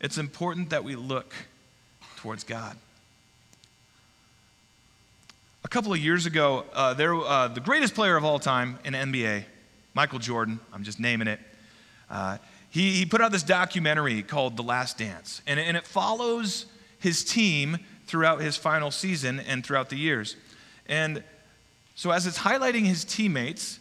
it's 0.00 0.16
important 0.16 0.70
that 0.70 0.84
we 0.84 0.94
look 0.94 1.34
towards 2.14 2.44
God. 2.44 2.76
A 5.64 5.68
couple 5.68 5.92
of 5.92 5.98
years 5.98 6.26
ago, 6.26 6.64
uh, 6.72 6.94
there, 6.94 7.16
uh, 7.16 7.48
the 7.48 7.58
greatest 7.58 7.92
player 7.92 8.16
of 8.16 8.24
all 8.24 8.38
time 8.38 8.78
in 8.84 8.94
NBA, 8.94 9.42
Michael 9.94 10.20
Jordan, 10.20 10.60
I'm 10.72 10.84
just 10.84 11.00
naming 11.00 11.26
it, 11.26 11.40
uh, 12.08 12.38
he, 12.70 12.92
he 12.92 13.04
put 13.04 13.20
out 13.20 13.32
this 13.32 13.42
documentary 13.42 14.22
called 14.22 14.56
The 14.56 14.62
Last 14.62 14.96
Dance, 14.96 15.42
and, 15.48 15.58
and 15.58 15.76
it 15.76 15.88
follows 15.88 16.66
his 17.00 17.24
team 17.24 17.78
throughout 18.06 18.40
his 18.40 18.56
final 18.56 18.92
season 18.92 19.40
and 19.40 19.66
throughout 19.66 19.88
the 19.90 19.96
years. 19.96 20.36
And 20.86 21.24
so, 21.96 22.12
as 22.12 22.28
it's 22.28 22.38
highlighting 22.38 22.84
his 22.84 23.04
teammates, 23.04 23.80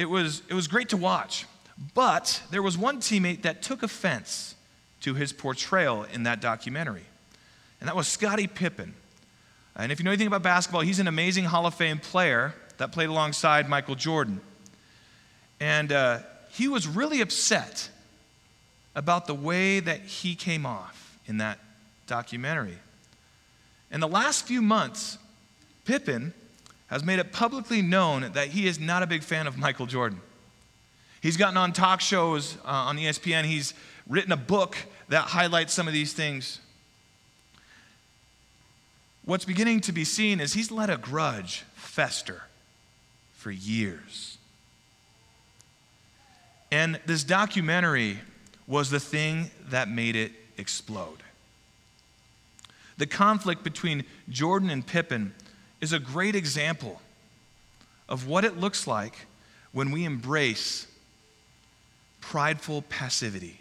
it 0.00 0.08
was, 0.08 0.40
it 0.48 0.54
was 0.54 0.66
great 0.66 0.88
to 0.88 0.96
watch. 0.96 1.44
But 1.94 2.42
there 2.50 2.62
was 2.62 2.78
one 2.78 3.00
teammate 3.00 3.42
that 3.42 3.60
took 3.60 3.82
offense 3.82 4.54
to 5.02 5.12
his 5.12 5.30
portrayal 5.32 6.04
in 6.04 6.22
that 6.22 6.40
documentary, 6.40 7.04
and 7.80 7.88
that 7.88 7.94
was 7.94 8.08
Scottie 8.08 8.46
Pippen. 8.46 8.94
And 9.76 9.92
if 9.92 9.98
you 9.98 10.04
know 10.04 10.10
anything 10.10 10.26
about 10.26 10.42
basketball, 10.42 10.80
he's 10.80 11.00
an 11.00 11.08
amazing 11.08 11.44
Hall 11.44 11.66
of 11.66 11.74
Fame 11.74 11.98
player 11.98 12.54
that 12.78 12.92
played 12.92 13.10
alongside 13.10 13.68
Michael 13.68 13.94
Jordan. 13.94 14.40
And 15.60 15.92
uh, 15.92 16.20
he 16.50 16.66
was 16.66 16.86
really 16.86 17.20
upset 17.20 17.90
about 18.94 19.26
the 19.26 19.34
way 19.34 19.80
that 19.80 20.00
he 20.00 20.34
came 20.34 20.64
off 20.64 21.18
in 21.26 21.38
that 21.38 21.58
documentary. 22.06 22.78
In 23.90 24.00
the 24.00 24.08
last 24.08 24.46
few 24.46 24.62
months, 24.62 25.18
Pippen 25.84 26.32
has 26.90 27.04
made 27.04 27.20
it 27.20 27.32
publicly 27.32 27.80
known 27.80 28.32
that 28.32 28.48
he 28.48 28.66
is 28.66 28.80
not 28.80 29.02
a 29.02 29.06
big 29.06 29.22
fan 29.22 29.46
of 29.46 29.56
Michael 29.56 29.86
Jordan. 29.86 30.20
He's 31.20 31.36
gotten 31.36 31.56
on 31.56 31.72
talk 31.72 32.00
shows 32.00 32.56
uh, 32.64 32.68
on 32.68 32.96
ESPN. 32.96 33.44
He's 33.44 33.74
written 34.08 34.32
a 34.32 34.36
book 34.36 34.76
that 35.08 35.22
highlights 35.22 35.72
some 35.72 35.86
of 35.86 35.94
these 35.94 36.12
things. 36.12 36.60
What's 39.24 39.44
beginning 39.44 39.80
to 39.82 39.92
be 39.92 40.04
seen 40.04 40.40
is 40.40 40.52
he's 40.52 40.72
let 40.72 40.90
a 40.90 40.96
grudge 40.96 41.64
fester 41.74 42.42
for 43.36 43.52
years. 43.52 44.38
And 46.72 46.98
this 47.06 47.22
documentary 47.22 48.18
was 48.66 48.90
the 48.90 49.00
thing 49.00 49.50
that 49.68 49.88
made 49.88 50.16
it 50.16 50.32
explode. 50.56 51.22
The 52.98 53.06
conflict 53.06 53.62
between 53.62 54.04
Jordan 54.28 54.70
and 54.70 54.86
Pippen 54.86 55.34
is 55.80 55.92
a 55.92 55.98
great 55.98 56.34
example 56.34 57.00
of 58.08 58.26
what 58.26 58.44
it 58.44 58.58
looks 58.58 58.86
like 58.86 59.26
when 59.72 59.90
we 59.90 60.04
embrace 60.04 60.86
prideful 62.20 62.82
passivity. 62.82 63.60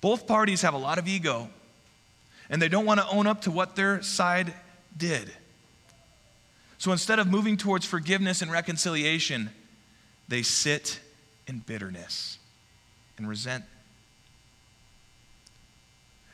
Both 0.00 0.26
parties 0.26 0.62
have 0.62 0.74
a 0.74 0.78
lot 0.78 0.98
of 0.98 1.06
ego, 1.06 1.48
and 2.50 2.60
they 2.60 2.68
don't 2.68 2.84
want 2.84 3.00
to 3.00 3.08
own 3.08 3.26
up 3.26 3.42
to 3.42 3.50
what 3.50 3.76
their 3.76 4.02
side 4.02 4.52
did. 4.96 5.32
So 6.78 6.90
instead 6.90 7.20
of 7.20 7.28
moving 7.28 7.56
towards 7.56 7.86
forgiveness 7.86 8.42
and 8.42 8.50
reconciliation, 8.50 9.50
they 10.28 10.42
sit 10.42 10.98
in 11.46 11.60
bitterness 11.60 12.38
and 13.16 13.28
resent. 13.28 13.64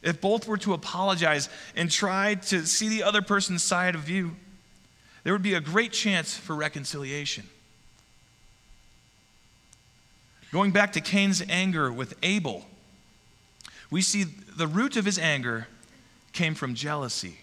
If 0.02 0.20
both 0.20 0.46
were 0.46 0.58
to 0.58 0.74
apologize 0.74 1.48
and 1.74 1.90
try 1.90 2.36
to 2.36 2.66
see 2.66 2.88
the 2.88 3.02
other 3.02 3.22
person's 3.22 3.62
side 3.62 3.94
of 3.94 4.02
view, 4.02 4.36
there 5.24 5.32
would 5.32 5.42
be 5.42 5.54
a 5.54 5.60
great 5.60 5.92
chance 5.92 6.36
for 6.36 6.54
reconciliation. 6.54 7.48
Going 10.52 10.70
back 10.70 10.92
to 10.92 11.00
Cain's 11.00 11.42
anger 11.48 11.92
with 11.92 12.14
Abel, 12.22 12.64
we 13.90 14.00
see 14.00 14.24
the 14.24 14.66
root 14.66 14.96
of 14.96 15.04
his 15.04 15.18
anger 15.18 15.66
came 16.32 16.54
from 16.54 16.74
jealousy. 16.74 17.38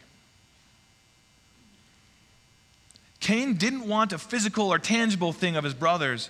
Cain 3.20 3.56
didn't 3.56 3.88
want 3.88 4.14
a 4.14 4.18
physical 4.18 4.72
or 4.72 4.80
tangible 4.80 5.34
thing 5.34 5.56
of 5.56 5.64
his 5.64 5.74
brother's. 5.74 6.30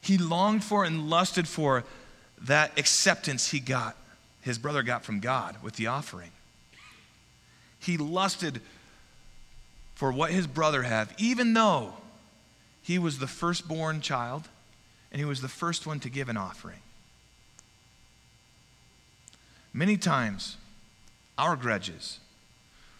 He 0.00 0.18
longed 0.18 0.62
for 0.62 0.84
and 0.84 1.08
lusted 1.08 1.48
for 1.48 1.84
that 2.42 2.78
acceptance 2.78 3.50
he 3.50 3.60
got, 3.60 3.96
his 4.44 4.58
brother 4.58 4.82
got 4.82 5.04
from 5.04 5.20
God 5.20 5.56
with 5.62 5.76
the 5.76 5.86
offering. 5.86 6.30
He 7.78 7.96
lusted 7.96 8.60
for 9.94 10.12
what 10.12 10.32
his 10.32 10.46
brother 10.46 10.82
had, 10.82 11.08
even 11.16 11.54
though 11.54 11.94
he 12.82 12.98
was 12.98 13.18
the 13.18 13.26
firstborn 13.26 14.02
child 14.02 14.46
and 15.10 15.18
he 15.18 15.24
was 15.24 15.40
the 15.40 15.48
first 15.48 15.86
one 15.86 15.98
to 16.00 16.10
give 16.10 16.28
an 16.28 16.36
offering. 16.36 16.80
Many 19.72 19.96
times, 19.96 20.58
our 21.38 21.56
grudges 21.56 22.20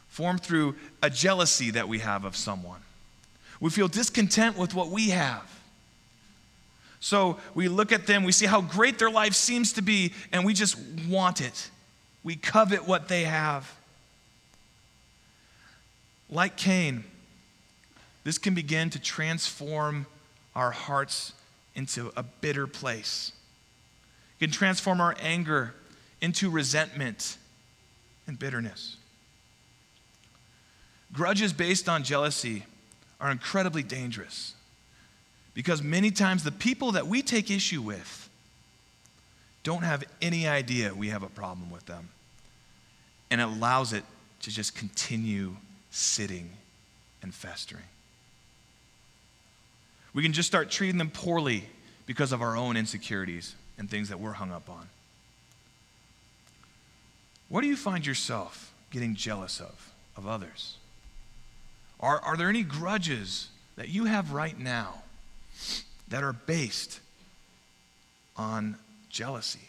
form 0.09 0.39
through 0.39 0.77
a 1.03 1.11
jealousy 1.11 1.71
that 1.73 1.89
we 1.89 1.99
have 1.99 2.25
of 2.25 2.37
someone. 2.37 2.81
We 3.61 3.69
feel 3.69 3.89
discontent 3.89 4.57
with 4.57 4.75
what 4.75 4.89
we 4.89 5.11
have. 5.11 5.54
So 7.05 7.37
we 7.55 7.69
look 7.69 7.93
at 7.93 8.07
them, 8.07 8.25
we 8.25 8.33
see 8.33 8.47
how 8.47 8.63
great 8.63 8.99
their 8.99 9.11
life 9.11 9.35
seems 9.35 9.75
to 9.75 9.83
be, 9.83 10.15
and 10.33 10.43
we 10.43 10.55
just 10.55 10.79
want 11.07 11.43
it. 11.43 11.69
We 12.23 12.35
covet 12.35 12.89
what 12.89 13.09
they 13.09 13.25
have. 13.25 13.71
Like 16.31 16.57
Cain, 16.57 17.05
this 18.25 18.39
can 18.39 18.55
begin 18.55 18.89
to 18.89 18.99
transform 18.99 20.07
our 20.55 20.71
hearts 20.71 21.35
into 21.75 22.11
a 22.17 22.23
bitter 22.23 22.67
place. 22.67 23.33
It 24.41 24.47
can 24.47 24.51
transform 24.51 24.99
our 24.99 25.15
anger 25.21 25.75
into 26.23 26.49
resentment 26.49 27.37
and 28.27 28.39
bitterness. 28.39 28.97
Grudges 31.13 31.53
based 31.53 31.87
on 31.87 32.03
jealousy 32.03 32.65
are 33.21 33.31
incredibly 33.31 33.83
dangerous 33.83 34.54
because 35.55 35.83
many 35.83 36.11
times 36.11 36.43
the 36.43 36.53
people 36.53 36.93
that 36.93 37.07
we 37.07 37.23
take 37.23 37.51
issue 37.51 37.81
with 37.81 38.29
don't 39.63 39.83
have 39.83 40.05
any 40.21 40.47
idea 40.47 40.95
we 40.95 41.09
have 41.09 41.23
a 41.23 41.29
problem 41.29 41.71
with 41.71 41.87
them. 41.87 42.11
And 43.31 43.41
it 43.41 43.45
allows 43.45 43.93
it 43.93 44.05
to 44.43 44.51
just 44.51 44.75
continue 44.75 45.57
sitting 45.91 46.51
and 47.23 47.33
festering. 47.33 47.85
We 50.13 50.23
can 50.23 50.33
just 50.33 50.47
start 50.47 50.71
treating 50.71 50.99
them 50.99 51.11
poorly 51.11 51.65
because 52.07 52.33
of 52.33 52.43
our 52.43 52.57
own 52.57 52.77
insecurities 52.77 53.55
and 53.79 53.91
things 53.91 54.11
that 54.11 54.21
we're 54.21 54.33
hung 54.33 54.53
up 54.53 54.69
on. 54.69 54.89
What 57.49 57.63
do 57.63 57.69
you 57.69 57.77
find 57.77 58.05
yourself 58.05 58.73
getting 58.91 59.15
jealous 59.15 59.61
of, 59.61 59.93
of 60.17 60.27
others? 60.27 60.77
Are, 62.01 62.21
are 62.21 62.37
there 62.37 62.49
any 62.49 62.63
grudges 62.63 63.49
that 63.77 63.89
you 63.89 64.05
have 64.05 64.33
right 64.33 64.59
now 64.59 65.04
that 66.09 66.23
are 66.23 66.33
based 66.33 67.01
on 68.37 68.77
jealousy? 69.09 69.69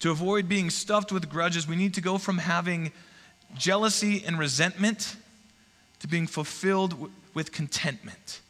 To 0.00 0.10
avoid 0.10 0.48
being 0.48 0.70
stuffed 0.70 1.12
with 1.12 1.28
grudges, 1.28 1.68
we 1.68 1.76
need 1.76 1.94
to 1.94 2.00
go 2.00 2.16
from 2.18 2.38
having 2.38 2.92
jealousy 3.56 4.24
and 4.26 4.38
resentment 4.38 5.16
to 6.00 6.08
being 6.08 6.26
fulfilled 6.26 7.10
with 7.34 7.52
contentment. 7.52 8.40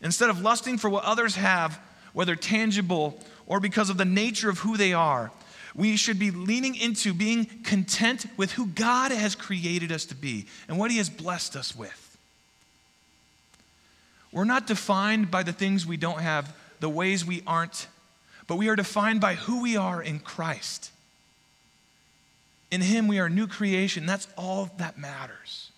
Instead 0.00 0.30
of 0.30 0.40
lusting 0.40 0.78
for 0.78 0.90
what 0.90 1.04
others 1.04 1.36
have, 1.36 1.78
whether 2.12 2.34
tangible 2.34 3.20
or 3.46 3.60
because 3.60 3.90
of 3.90 3.98
the 3.98 4.04
nature 4.04 4.48
of 4.48 4.58
who 4.58 4.76
they 4.76 4.92
are, 4.92 5.30
we 5.74 5.96
should 5.96 6.18
be 6.18 6.30
leaning 6.30 6.74
into 6.74 7.14
being 7.14 7.46
content 7.62 8.26
with 8.36 8.52
who 8.52 8.66
God 8.66 9.10
has 9.10 9.34
created 9.34 9.92
us 9.92 10.04
to 10.06 10.14
be 10.14 10.46
and 10.68 10.78
what 10.78 10.90
He 10.90 10.98
has 10.98 11.08
blessed 11.08 11.56
us 11.56 11.74
with. 11.74 12.11
We're 14.32 14.44
not 14.44 14.66
defined 14.66 15.30
by 15.30 15.42
the 15.42 15.52
things 15.52 15.86
we 15.86 15.98
don't 15.98 16.20
have, 16.20 16.56
the 16.80 16.88
ways 16.88 17.24
we 17.24 17.42
aren't, 17.46 17.86
but 18.46 18.56
we 18.56 18.68
are 18.68 18.76
defined 18.76 19.20
by 19.20 19.34
who 19.34 19.60
we 19.62 19.76
are 19.76 20.02
in 20.02 20.18
Christ. 20.18 20.90
In 22.70 22.80
Him, 22.80 23.06
we 23.06 23.18
are 23.18 23.26
a 23.26 23.30
new 23.30 23.46
creation. 23.46 24.06
That's 24.06 24.26
all 24.36 24.70
that 24.78 24.98
matters. 24.98 25.70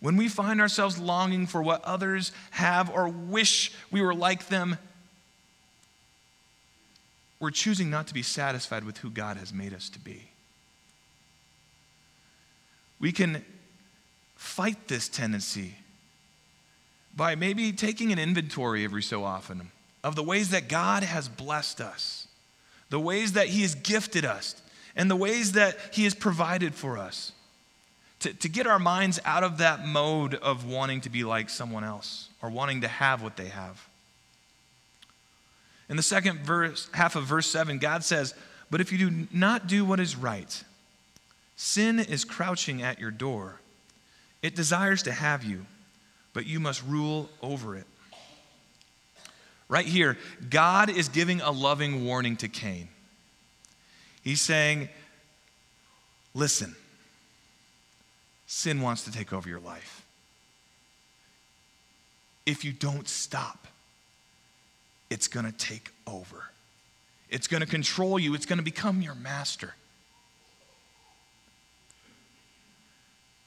When 0.00 0.16
we 0.16 0.28
find 0.28 0.60
ourselves 0.60 0.98
longing 0.98 1.46
for 1.46 1.62
what 1.62 1.84
others 1.84 2.32
have 2.50 2.90
or 2.90 3.08
wish 3.08 3.72
we 3.92 4.02
were 4.02 4.14
like 4.14 4.48
them, 4.48 4.76
we're 7.38 7.50
choosing 7.50 7.88
not 7.88 8.08
to 8.08 8.14
be 8.14 8.22
satisfied 8.22 8.82
with 8.82 8.98
who 8.98 9.10
God 9.10 9.36
has 9.36 9.52
made 9.52 9.72
us 9.72 9.88
to 9.90 10.00
be. 10.00 10.28
We 12.98 13.12
can 13.12 13.44
fight 14.36 14.88
this 14.88 15.08
tendency 15.08 15.76
by 17.14 17.34
maybe 17.34 17.72
taking 17.72 18.12
an 18.12 18.18
inventory 18.18 18.84
every 18.84 19.02
so 19.02 19.24
often 19.24 19.70
of 20.02 20.16
the 20.16 20.22
ways 20.22 20.50
that 20.50 20.68
God 20.68 21.02
has 21.02 21.28
blessed 21.28 21.80
us, 21.80 22.26
the 22.90 23.00
ways 23.00 23.32
that 23.32 23.48
He 23.48 23.62
has 23.62 23.74
gifted 23.74 24.24
us, 24.24 24.60
and 24.96 25.10
the 25.10 25.16
ways 25.16 25.52
that 25.52 25.76
He 25.92 26.04
has 26.04 26.14
provided 26.14 26.74
for 26.74 26.98
us 26.98 27.32
to, 28.22 28.32
to 28.32 28.48
get 28.48 28.66
our 28.66 28.78
minds 28.78 29.18
out 29.24 29.42
of 29.42 29.58
that 29.58 29.84
mode 29.86 30.34
of 30.34 30.64
wanting 30.64 31.00
to 31.02 31.10
be 31.10 31.24
like 31.24 31.50
someone 31.50 31.84
else 31.84 32.28
or 32.40 32.50
wanting 32.50 32.80
to 32.82 32.88
have 32.88 33.22
what 33.22 33.36
they 33.36 33.48
have. 33.48 33.88
In 35.88 35.96
the 35.96 36.02
second 36.02 36.40
verse, 36.40 36.88
half 36.94 37.16
of 37.16 37.24
verse 37.24 37.46
7, 37.48 37.78
God 37.78 38.04
says, 38.04 38.34
But 38.70 38.80
if 38.80 38.92
you 38.92 38.98
do 38.98 39.26
not 39.32 39.66
do 39.66 39.84
what 39.84 40.00
is 40.00 40.16
right, 40.16 40.62
sin 41.56 41.98
is 41.98 42.24
crouching 42.24 42.80
at 42.80 42.98
your 42.98 43.10
door. 43.10 43.60
It 44.40 44.56
desires 44.56 45.02
to 45.04 45.12
have 45.12 45.44
you, 45.44 45.66
but 46.32 46.46
you 46.46 46.60
must 46.60 46.82
rule 46.84 47.28
over 47.40 47.76
it. 47.76 47.86
Right 49.68 49.86
here, 49.86 50.18
God 50.50 50.90
is 50.90 51.08
giving 51.08 51.40
a 51.40 51.50
loving 51.50 52.04
warning 52.04 52.36
to 52.38 52.48
Cain. 52.48 52.88
He's 54.22 54.40
saying, 54.40 54.88
Listen, 56.34 56.74
sin 58.46 58.80
wants 58.80 59.04
to 59.04 59.12
take 59.12 59.32
over 59.32 59.48
your 59.48 59.60
life. 59.60 60.04
If 62.46 62.64
you 62.64 62.72
don't 62.72 63.08
stop, 63.08 63.66
it's 65.10 65.28
going 65.28 65.46
to 65.46 65.52
take 65.52 65.90
over. 66.06 66.44
It's 67.28 67.46
going 67.46 67.60
to 67.60 67.66
control 67.66 68.18
you, 68.18 68.34
it's 68.34 68.46
going 68.46 68.58
to 68.58 68.62
become 68.62 69.00
your 69.00 69.14
master. 69.14 69.74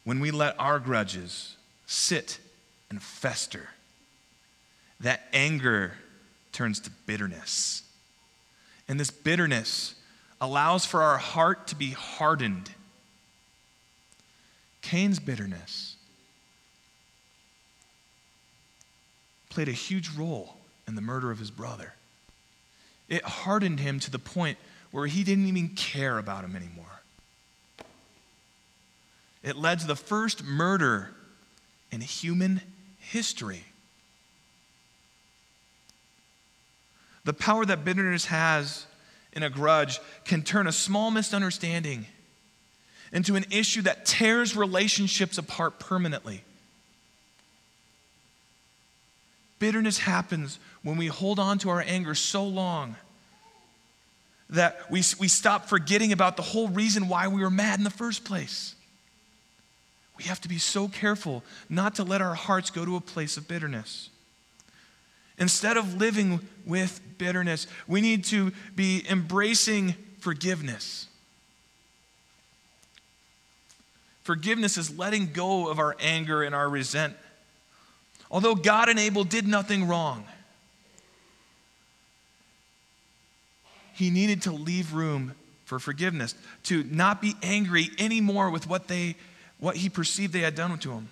When 0.04 0.20
we 0.20 0.30
let 0.30 0.60
our 0.60 0.80
grudges 0.80 1.56
sit 1.88 2.40
and 2.90 3.02
fester, 3.02 3.70
that 5.00 5.24
anger 5.34 5.94
turns 6.52 6.80
to 6.82 6.92
bitterness. 7.06 7.84
And 8.88 9.00
this 9.00 9.12
bitterness 9.12 9.96
allows 10.40 10.86
for 10.86 11.02
our 11.02 11.18
heart 11.18 11.68
to 11.68 11.76
be 11.76 11.92
hardened. 11.92 12.72
Cain's 14.82 15.20
bitterness 15.20 15.96
played 19.50 19.68
a 19.68 19.74
huge 19.74 20.10
role 20.10 20.56
in 20.88 20.96
the 20.96 21.02
murder 21.02 21.32
of 21.32 21.40
his 21.40 21.50
brother. 21.50 21.94
It 23.08 23.24
hardened 23.24 23.80
him 23.80 24.00
to 24.02 24.12
the 24.12 24.20
point 24.20 24.58
where 24.92 25.08
he 25.08 25.24
didn't 25.24 25.48
even 25.48 25.70
care 25.70 26.18
about 26.18 26.44
him 26.44 26.56
anymore. 26.56 26.86
It 29.44 29.56
led 29.56 29.80
to 29.80 29.88
the 29.88 29.96
first 29.96 30.44
murder 30.44 31.12
in 31.92 32.02
human 32.02 32.62
history. 33.12 33.64
The 37.24 37.34
power 37.34 37.66
that 37.66 37.84
bitterness 37.84 38.26
has 38.26 38.86
in 39.34 39.44
a 39.44 39.50
grudge 39.50 40.00
can 40.26 40.44
turn 40.44 40.68
a 40.68 40.72
small 40.72 41.12
misunderstanding 41.12 42.06
into 43.12 43.36
an 43.36 43.46
issue 43.52 43.82
that 43.84 44.06
tears 44.06 44.56
relationships 44.56 45.38
apart 45.38 45.80
permanently. 45.80 46.44
Bitterness 49.60 50.00
happens 50.00 50.60
when 50.84 50.98
we 50.98 51.08
hold 51.08 51.40
on 51.40 51.58
to 51.60 51.70
our 51.70 51.82
anger 51.82 52.14
so 52.14 52.46
long 52.46 52.96
that 54.52 54.92
we, 54.92 55.02
we 55.20 55.28
stop 55.28 55.68
forgetting 55.68 56.12
about 56.12 56.38
the 56.38 56.44
whole 56.44 56.68
reason 56.68 57.08
why 57.08 57.28
we 57.28 57.42
were 57.42 57.50
mad 57.50 57.80
in 57.80 57.84
the 57.84 57.90
first 57.90 58.24
place. 58.24 58.75
We 60.18 60.26
have 60.26 60.40
to 60.42 60.50
be 60.50 60.58
so 60.58 60.88
careful 60.88 61.44
not 61.70 61.96
to 61.96 62.04
let 62.04 62.22
our 62.22 62.36
hearts 62.36 62.70
go 62.70 62.86
to 62.86 62.96
a 62.96 63.02
place 63.02 63.38
of 63.38 63.48
bitterness. 63.48 64.10
Instead 65.38 65.76
of 65.76 65.96
living 65.96 66.40
with 66.66 67.02
bitterness, 67.18 67.68
we 67.88 68.00
need 68.00 68.24
to 68.26 68.52
be 68.76 69.04
embracing 69.10 69.96
forgiveness. 70.20 71.08
Forgiveness 74.24 74.78
is 74.78 74.98
letting 74.98 75.32
go 75.34 75.70
of 75.70 75.78
our 75.78 75.96
anger 76.00 76.42
and 76.42 76.56
our 76.56 76.70
resent. 76.70 77.16
Although 78.32 78.56
God 78.56 78.90
and 78.90 78.98
Abel 78.98 79.24
did 79.24 79.46
nothing 79.46 79.88
wrong, 79.88 80.26
he 83.94 84.10
needed 84.10 84.42
to 84.44 84.52
leave 84.52 84.94
room 84.94 85.36
for 85.66 85.80
forgiveness, 85.80 86.36
to 86.64 86.84
not 86.84 87.22
be 87.22 87.36
angry 87.44 87.90
anymore 87.98 88.50
with 88.50 88.68
what 88.68 88.88
they 88.88 89.16
what 89.66 89.78
he 89.78 89.90
perceived 89.90 90.32
they 90.32 90.42
had 90.42 90.54
done 90.54 90.78
to 90.78 90.92
him. 90.92 91.10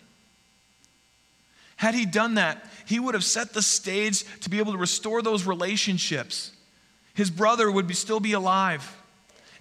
Had 1.75 1.95
he 1.95 2.05
done 2.05 2.35
that, 2.35 2.63
he 2.85 2.99
would 2.99 3.15
have 3.15 3.23
set 3.23 3.51
the 3.51 3.63
stage 3.63 4.23
to 4.41 4.49
be 4.51 4.59
able 4.59 4.73
to 4.73 4.77
restore 4.77 5.23
those 5.23 5.47
relationships. 5.47 6.51
His 7.15 7.31
brother 7.31 7.71
would 7.71 7.87
be, 7.87 7.95
still 7.95 8.19
be 8.19 8.33
alive, 8.33 8.95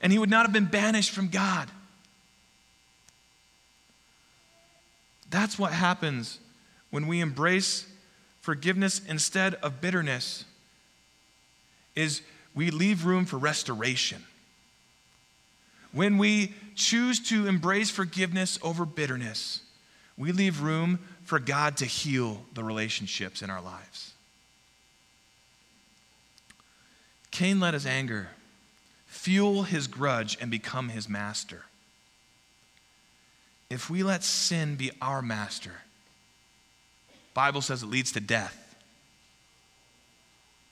and 0.03 0.13
he 0.13 0.19
would 0.19 0.29
not 0.29 0.45
have 0.45 0.53
been 0.53 0.67
banished 0.67 1.11
from 1.11 1.29
God. 1.29 1.71
That's 5.31 5.59
what 5.59 5.73
happens 5.73 6.39
when 6.91 7.07
we 7.07 7.21
embrace 7.21 7.87
forgiveness 8.43 9.01
instead 9.09 9.55
of 9.55 9.81
bitterness 9.81 10.45
is 11.95 12.21
we 12.55 12.71
leave 12.71 13.07
room 13.07 13.25
for 13.25 13.39
restoration. 13.39 14.23
When 15.93 16.19
we 16.19 16.55
choose 16.75 17.21
to 17.29 17.47
embrace 17.47 17.91
forgiveness 17.91 18.59
over 18.63 18.87
bitterness, 18.87 19.61
we 20.17 20.33
leave 20.33 20.63
room 20.63 20.99
for 21.25 21.39
God 21.39 21.77
to 21.79 21.85
heal 21.85 22.43
the 22.55 22.65
relationships 22.65 23.43
in 23.43 23.51
our 23.51 23.61
lives. 23.61 24.13
Cain 27.31 27.61
let 27.61 27.75
his 27.75 27.87
anger 27.87 28.29
fuel 29.07 29.63
his 29.63 29.87
grudge 29.87 30.37
and 30.41 30.51
become 30.51 30.89
his 30.89 31.09
master. 31.09 31.65
If 33.71 33.89
we 33.89 34.03
let 34.03 34.25
sin 34.25 34.77
be 34.77 34.91
our 35.01 35.23
master, 35.23 35.73
Bible 37.35 37.63
says 37.63 37.83
it 37.83 37.87
leads 37.87 38.13
to 38.13 38.21
death. 38.21 38.59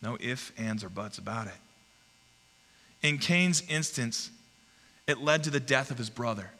No 0.03 0.17
ifs, 0.21 0.53
ands, 0.59 0.83
or 0.85 0.89
buts 0.89 1.19
about 1.19 1.47
it. 1.47 1.55
In 3.03 3.19
Cain's 3.19 3.63
instance, 3.69 4.31
it 5.11 5.21
led 5.21 5.45
to 5.45 5.51
the 5.51 5.61
death 5.61 5.91
of 5.91 5.99
his 5.99 6.09
brother. 6.09 6.51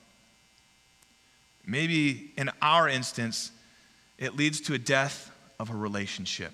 Maybe 1.65 2.33
in 2.37 2.51
our 2.61 2.89
instance, 2.89 3.53
it 4.19 4.37
leads 4.37 4.61
to 4.63 4.75
a 4.75 4.79
death 4.79 5.31
of 5.61 5.71
a 5.71 5.75
relationship 5.75 6.53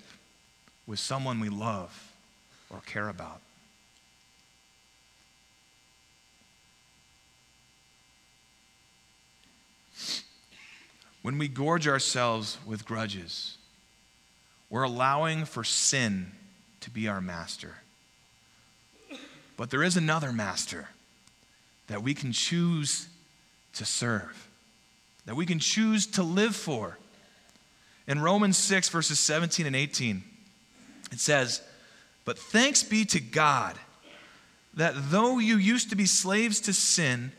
with 0.85 0.99
someone 0.99 1.39
we 1.39 1.49
love 1.49 2.11
or 2.69 2.81
care 2.85 3.09
about. 3.09 3.41
When 11.23 11.37
we 11.37 11.47
gorge 11.47 11.87
ourselves 11.87 12.57
with 12.65 12.85
grudges, 12.85 13.57
we're 14.69 14.83
allowing 14.83 15.45
for 15.45 15.63
sin 15.63 16.31
to 16.81 16.89
be 16.89 17.07
our 17.07 17.21
master. 17.21 17.77
But 19.57 19.71
there 19.71 19.83
is 19.83 19.97
another 19.97 20.31
master 20.31 20.89
that 21.87 22.03
we 22.03 22.13
can 22.13 22.31
choose 22.31 23.07
to 23.73 23.85
serve, 23.85 24.49
that 25.25 25.35
we 25.35 25.45
can 25.45 25.59
choose 25.59 26.07
to 26.07 26.23
live 26.23 26.55
for. 26.55 26.97
In 28.07 28.21
Romans 28.21 28.57
6, 28.57 28.89
verses 28.89 29.19
17 29.19 29.65
and 29.65 29.75
18, 29.75 30.23
it 31.11 31.19
says, 31.19 31.61
But 32.25 32.39
thanks 32.39 32.83
be 32.83 33.05
to 33.05 33.19
God 33.19 33.77
that 34.73 34.93
though 35.09 35.39
you 35.39 35.57
used 35.57 35.89
to 35.89 35.95
be 35.95 36.05
slaves 36.05 36.61
to 36.61 36.73
sin, 36.73 37.31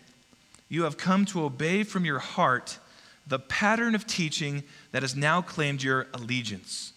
you 0.68 0.82
have 0.82 0.98
come 0.98 1.24
to 1.26 1.44
obey 1.44 1.84
from 1.84 2.04
your 2.04 2.18
heart 2.18 2.78
the 3.26 3.38
pattern 3.38 3.94
of 3.94 4.06
teaching 4.06 4.64
that 4.90 5.02
has 5.02 5.14
now 5.14 5.40
claimed 5.40 5.82
your 5.82 6.06
allegiance. 6.14 6.92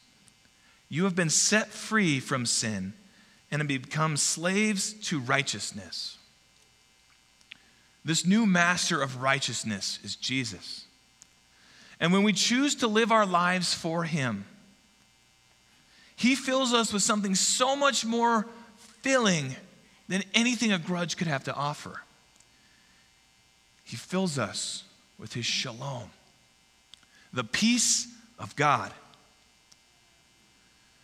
You 0.90 1.04
have 1.04 1.16
been 1.16 1.30
set 1.30 1.68
free 1.68 2.20
from 2.20 2.46
sin 2.46 2.94
and 3.52 3.62
have 3.62 3.68
become 3.68 4.18
slaves 4.18 4.94
to 4.94 5.20
righteousness. 5.20 6.18
This 8.04 8.26
new 8.26 8.46
master 8.46 9.02
of 9.02 9.22
righteousness 9.22 10.00
is 10.04 10.16
Jesus. 10.16 10.86
And 12.00 12.12
when 12.12 12.24
we 12.24 12.34
choose 12.34 12.76
to 12.76 12.88
live 12.88 13.12
our 13.12 13.26
lives 13.26 13.74
for 13.74 14.04
him, 14.06 14.46
he 16.16 16.36
fills 16.36 16.74
us 16.74 16.92
with 16.92 17.04
something 17.04 17.36
so 17.36 17.76
much 17.76 18.04
more 18.06 18.48
filling 19.02 19.56
than 20.08 20.24
anything 20.34 20.72
a 20.72 20.80
grudge 20.80 21.16
could 21.16 21.28
have 21.28 21.44
to 21.46 21.54
offer. 21.54 22.02
He 23.84 23.98
fills 23.98 24.40
us 24.40 24.84
with 25.20 25.34
his 25.34 25.46
shalom, 25.46 26.10
the 27.34 27.44
peace 27.44 28.08
of 28.40 28.56
God. 28.56 28.92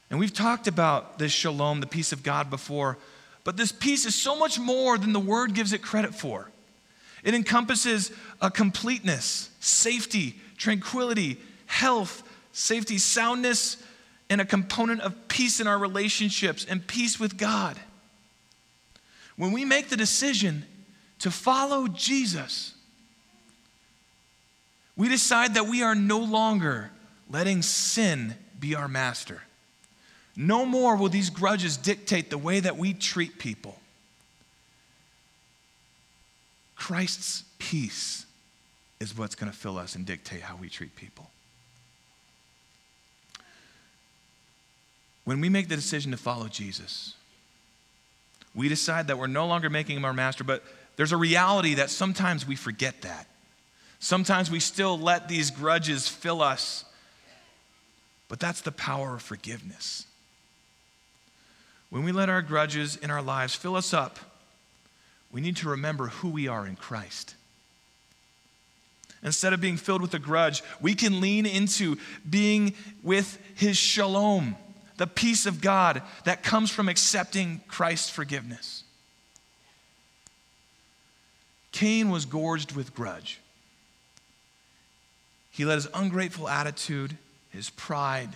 And 0.10 0.20
we've 0.20 0.34
talked 0.34 0.68
about 0.68 1.20
this 1.20 1.32
shalom, 1.32 1.80
the 1.80 1.88
peace 1.88 2.12
of 2.12 2.24
God, 2.24 2.50
before, 2.50 2.98
but 3.44 3.58
this 3.58 3.72
peace 3.72 4.06
is 4.06 4.16
so 4.16 4.38
much 4.38 4.58
more 4.58 4.98
than 4.98 5.14
the 5.14 5.20
word 5.20 5.54
gives 5.54 5.74
it 5.74 5.82
credit 5.82 6.16
for. 6.16 6.50
It 7.24 7.34
encompasses 7.34 8.12
a 8.42 8.52
completeness, 8.52 9.50
safety, 9.60 10.40
tranquility, 10.58 11.38
health, 11.66 12.24
safety, 12.52 12.98
soundness, 12.98 13.78
and 14.30 14.42
a 14.42 14.46
component 14.46 15.02
of 15.02 15.28
peace 15.28 15.60
in 15.60 15.68
our 15.68 15.78
relationships 15.78 16.66
and 16.68 16.86
peace 16.86 17.20
with 17.20 17.38
God. 17.38 17.80
When 19.36 19.52
we 19.52 19.66
make 19.66 19.90
the 19.90 19.98
decision 19.98 20.66
to 21.20 21.32
follow 21.32 21.88
Jesus, 21.88 22.74
We 24.98 25.08
decide 25.08 25.54
that 25.54 25.68
we 25.68 25.84
are 25.84 25.96
no 25.96 26.18
longer 26.20 26.90
letting 27.30 27.62
sin 27.62 28.34
be 28.60 28.74
our 28.76 28.88
master. 28.88 29.44
No 30.36 30.66
more 30.66 30.98
will 30.98 31.10
these 31.10 31.30
grudges 31.30 31.78
dictate 31.78 32.30
the 32.30 32.38
way 32.38 32.60
that 32.60 32.78
we 32.78 32.94
treat 32.94 33.38
people. 33.38 33.80
Christ's 36.78 37.44
peace 37.58 38.26
is 39.00 39.18
what's 39.18 39.36
going 39.36 39.52
to 39.52 39.58
fill 39.58 39.78
us 39.78 39.96
and 39.96 40.06
dictate 40.06 40.42
how 40.42 40.56
we 40.56 40.70
treat 40.70 40.96
people. 40.96 41.30
When 45.26 45.42
we 45.42 45.50
make 45.50 45.68
the 45.68 45.76
decision 45.76 46.12
to 46.12 46.18
follow 46.18 46.48
Jesus, 46.48 47.13
we 48.56 48.70
decide 48.70 49.08
that 49.08 49.18
we're 49.18 49.28
no 49.28 49.46
longer 49.46 49.70
making 49.70 49.98
him 49.98 50.06
our 50.06 50.13
master, 50.13 50.44
but 50.44 50.63
there's 50.96 51.12
a 51.12 51.18
reality 51.18 51.76
that 51.76 51.90
sometimes 51.90 52.48
we 52.48 52.56
forget 52.56 53.02
that. 53.02 53.28
Sometimes 54.00 54.50
we 54.50 54.60
still 54.60 54.98
let 54.98 55.28
these 55.28 55.52
grudges 55.52 56.08
fill 56.08 56.42
us, 56.42 56.86
but 58.30 58.40
that's 58.40 58.62
the 58.62 58.72
power 58.72 59.16
of 59.16 59.22
forgiveness. 59.22 60.06
When 61.90 62.04
we 62.04 62.12
let 62.12 62.30
our 62.30 62.42
grudges 62.42 62.96
in 62.96 63.12
our 63.12 63.22
lives 63.22 63.56
fill 63.56 63.76
us 63.76 63.94
up, 63.94 64.20
we 65.38 65.41
need 65.41 65.58
to 65.58 65.69
remember 65.69 66.08
who 66.08 66.30
we 66.30 66.47
are 66.47 66.65
in 66.65 66.76
Christ. 66.76 67.36
Instead 69.21 69.54
of 69.54 69.62
being 69.62 69.78
filled 69.78 70.02
with 70.02 70.15
a 70.15 70.19
grudge, 70.19 70.63
we 70.82 70.95
can 70.95 71.21
lean 71.21 71.45
into 71.45 71.97
being 72.28 72.73
with 73.04 73.38
his 73.54 73.78
shalom, 73.78 74.56
the 74.97 75.06
peace 75.06 75.45
of 75.45 75.62
God 75.62 76.02
that 76.23 76.41
comes 76.41 76.71
from 76.71 76.89
accepting 76.89 77.62
Christ's 77.67 78.10
forgiveness. 78.10 78.84
Cain 81.71 82.10
was 82.10 82.26
gorged 82.26 82.71
with 82.71 82.95
grudge. 82.95 83.39
He 85.52 85.65
let 85.65 85.76
his 85.76 85.88
ungrateful 85.93 86.50
attitude, 86.50 87.15
his 87.52 87.69
pride, 87.69 88.36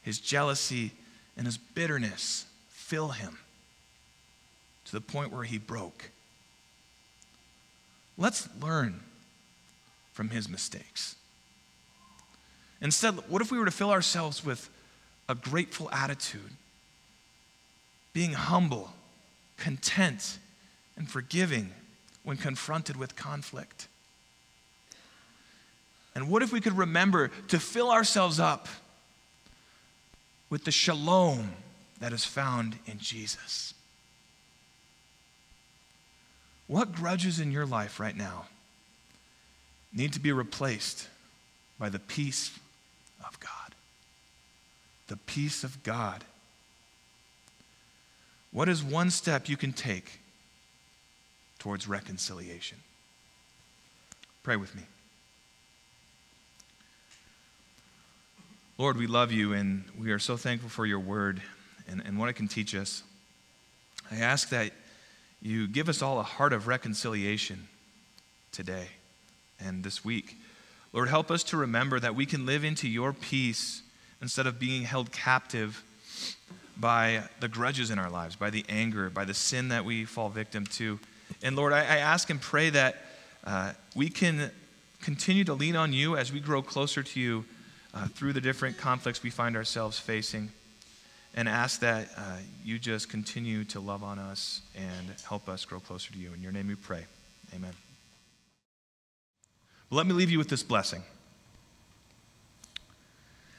his 0.00 0.20
jealousy, 0.20 0.92
and 1.36 1.44
his 1.44 1.58
bitterness 1.58 2.46
fill 2.68 3.08
him 3.08 3.36
to 4.84 4.92
the 4.92 5.00
point 5.00 5.32
where 5.32 5.42
he 5.42 5.58
broke. 5.58 6.12
Let's 8.18 8.48
learn 8.60 9.00
from 10.12 10.30
his 10.30 10.48
mistakes. 10.48 11.16
Instead, 12.80 13.14
what 13.28 13.42
if 13.42 13.50
we 13.50 13.58
were 13.58 13.64
to 13.64 13.70
fill 13.70 13.90
ourselves 13.90 14.44
with 14.44 14.68
a 15.28 15.34
grateful 15.34 15.90
attitude, 15.90 16.52
being 18.12 18.32
humble, 18.32 18.92
content, 19.56 20.38
and 20.96 21.10
forgiving 21.10 21.70
when 22.22 22.36
confronted 22.36 22.96
with 22.96 23.16
conflict? 23.16 23.88
And 26.14 26.30
what 26.30 26.42
if 26.42 26.52
we 26.52 26.62
could 26.62 26.78
remember 26.78 27.30
to 27.48 27.60
fill 27.60 27.90
ourselves 27.90 28.40
up 28.40 28.68
with 30.48 30.64
the 30.64 30.70
shalom 30.70 31.50
that 32.00 32.14
is 32.14 32.24
found 32.24 32.78
in 32.86 32.98
Jesus? 32.98 33.74
What 36.66 36.92
grudges 36.92 37.38
in 37.38 37.52
your 37.52 37.66
life 37.66 38.00
right 38.00 38.16
now 38.16 38.46
need 39.92 40.12
to 40.14 40.20
be 40.20 40.32
replaced 40.32 41.08
by 41.78 41.88
the 41.88 41.98
peace 41.98 42.58
of 43.26 43.38
God? 43.38 43.74
The 45.06 45.16
peace 45.16 45.62
of 45.62 45.82
God. 45.82 46.24
What 48.50 48.68
is 48.68 48.82
one 48.82 49.10
step 49.10 49.48
you 49.48 49.56
can 49.56 49.72
take 49.72 50.20
towards 51.58 51.86
reconciliation? 51.86 52.78
Pray 54.42 54.56
with 54.56 54.74
me. 54.74 54.82
Lord, 58.78 58.96
we 58.96 59.06
love 59.06 59.32
you 59.32 59.52
and 59.52 59.84
we 59.98 60.10
are 60.10 60.18
so 60.18 60.36
thankful 60.36 60.68
for 60.68 60.84
your 60.84 61.00
word 61.00 61.40
and, 61.88 62.02
and 62.04 62.18
what 62.18 62.28
it 62.28 62.34
can 62.34 62.48
teach 62.48 62.74
us. 62.74 63.02
I 64.10 64.16
ask 64.16 64.50
that 64.50 64.72
you 65.40 65.68
give 65.68 65.88
us 65.88 66.02
all 66.02 66.18
a 66.18 66.24
heart 66.24 66.52
of 66.52 66.66
reconciliation 66.66 67.68
today 68.52 68.88
and 69.60 69.84
this 69.84 70.04
week. 70.04 70.36
Lord, 70.92 71.08
help 71.08 71.30
us 71.30 71.44
to 71.44 71.56
remember 71.56 72.00
that 72.00 72.14
we 72.14 72.26
can 72.26 72.46
live 72.46 72.64
into 72.64 72.88
your 72.88 73.12
peace 73.12 73.82
instead 74.22 74.46
of 74.46 74.58
being 74.58 74.82
held 74.82 75.12
captive 75.12 75.82
by 76.76 77.22
the 77.40 77.48
grudges 77.48 77.90
in 77.90 77.98
our 77.98 78.10
lives, 78.10 78.36
by 78.36 78.50
the 78.50 78.64
anger, 78.68 79.10
by 79.10 79.24
the 79.24 79.34
sin 79.34 79.68
that 79.68 79.84
we 79.84 80.04
fall 80.04 80.28
victim 80.28 80.66
to. 80.66 80.98
And 81.42 81.56
Lord, 81.56 81.72
I, 81.72 81.80
I 81.80 81.98
ask 81.98 82.30
and 82.30 82.40
pray 82.40 82.70
that 82.70 82.96
uh, 83.44 83.72
we 83.94 84.08
can 84.08 84.50
continue 85.00 85.44
to 85.44 85.54
lean 85.54 85.76
on 85.76 85.92
you 85.92 86.16
as 86.16 86.32
we 86.32 86.40
grow 86.40 86.62
closer 86.62 87.02
to 87.02 87.20
you 87.20 87.44
uh, 87.94 88.06
through 88.08 88.32
the 88.32 88.40
different 88.40 88.76
conflicts 88.76 89.22
we 89.22 89.30
find 89.30 89.56
ourselves 89.56 89.98
facing 89.98 90.50
and 91.36 91.48
ask 91.48 91.80
that 91.80 92.08
uh, 92.16 92.38
you 92.64 92.78
just 92.78 93.10
continue 93.10 93.62
to 93.64 93.78
love 93.78 94.02
on 94.02 94.18
us 94.18 94.62
and 94.74 95.14
help 95.28 95.48
us 95.48 95.64
grow 95.66 95.78
closer 95.78 96.10
to 96.12 96.18
you. 96.18 96.32
In 96.32 96.42
your 96.42 96.50
name 96.50 96.66
we 96.66 96.74
pray. 96.74 97.04
Amen. 97.54 97.72
let 99.90 100.06
me 100.06 100.12
leave 100.12 100.30
you 100.30 100.38
with 100.38 100.48
this 100.48 100.62
blessing. 100.62 101.02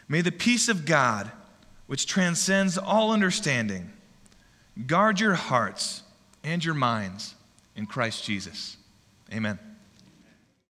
May 0.09 0.21
the 0.21 0.31
peace 0.31 0.67
of 0.67 0.85
God, 0.85 1.31
which 1.85 2.05
transcends 2.05 2.77
all 2.77 3.11
understanding, 3.11 3.91
guard 4.87 5.19
your 5.19 5.35
hearts 5.35 6.01
and 6.43 6.63
your 6.63 6.73
minds 6.73 7.35
in 7.75 7.85
Christ 7.85 8.23
Jesus. 8.23 8.77
Amen. 9.31 9.59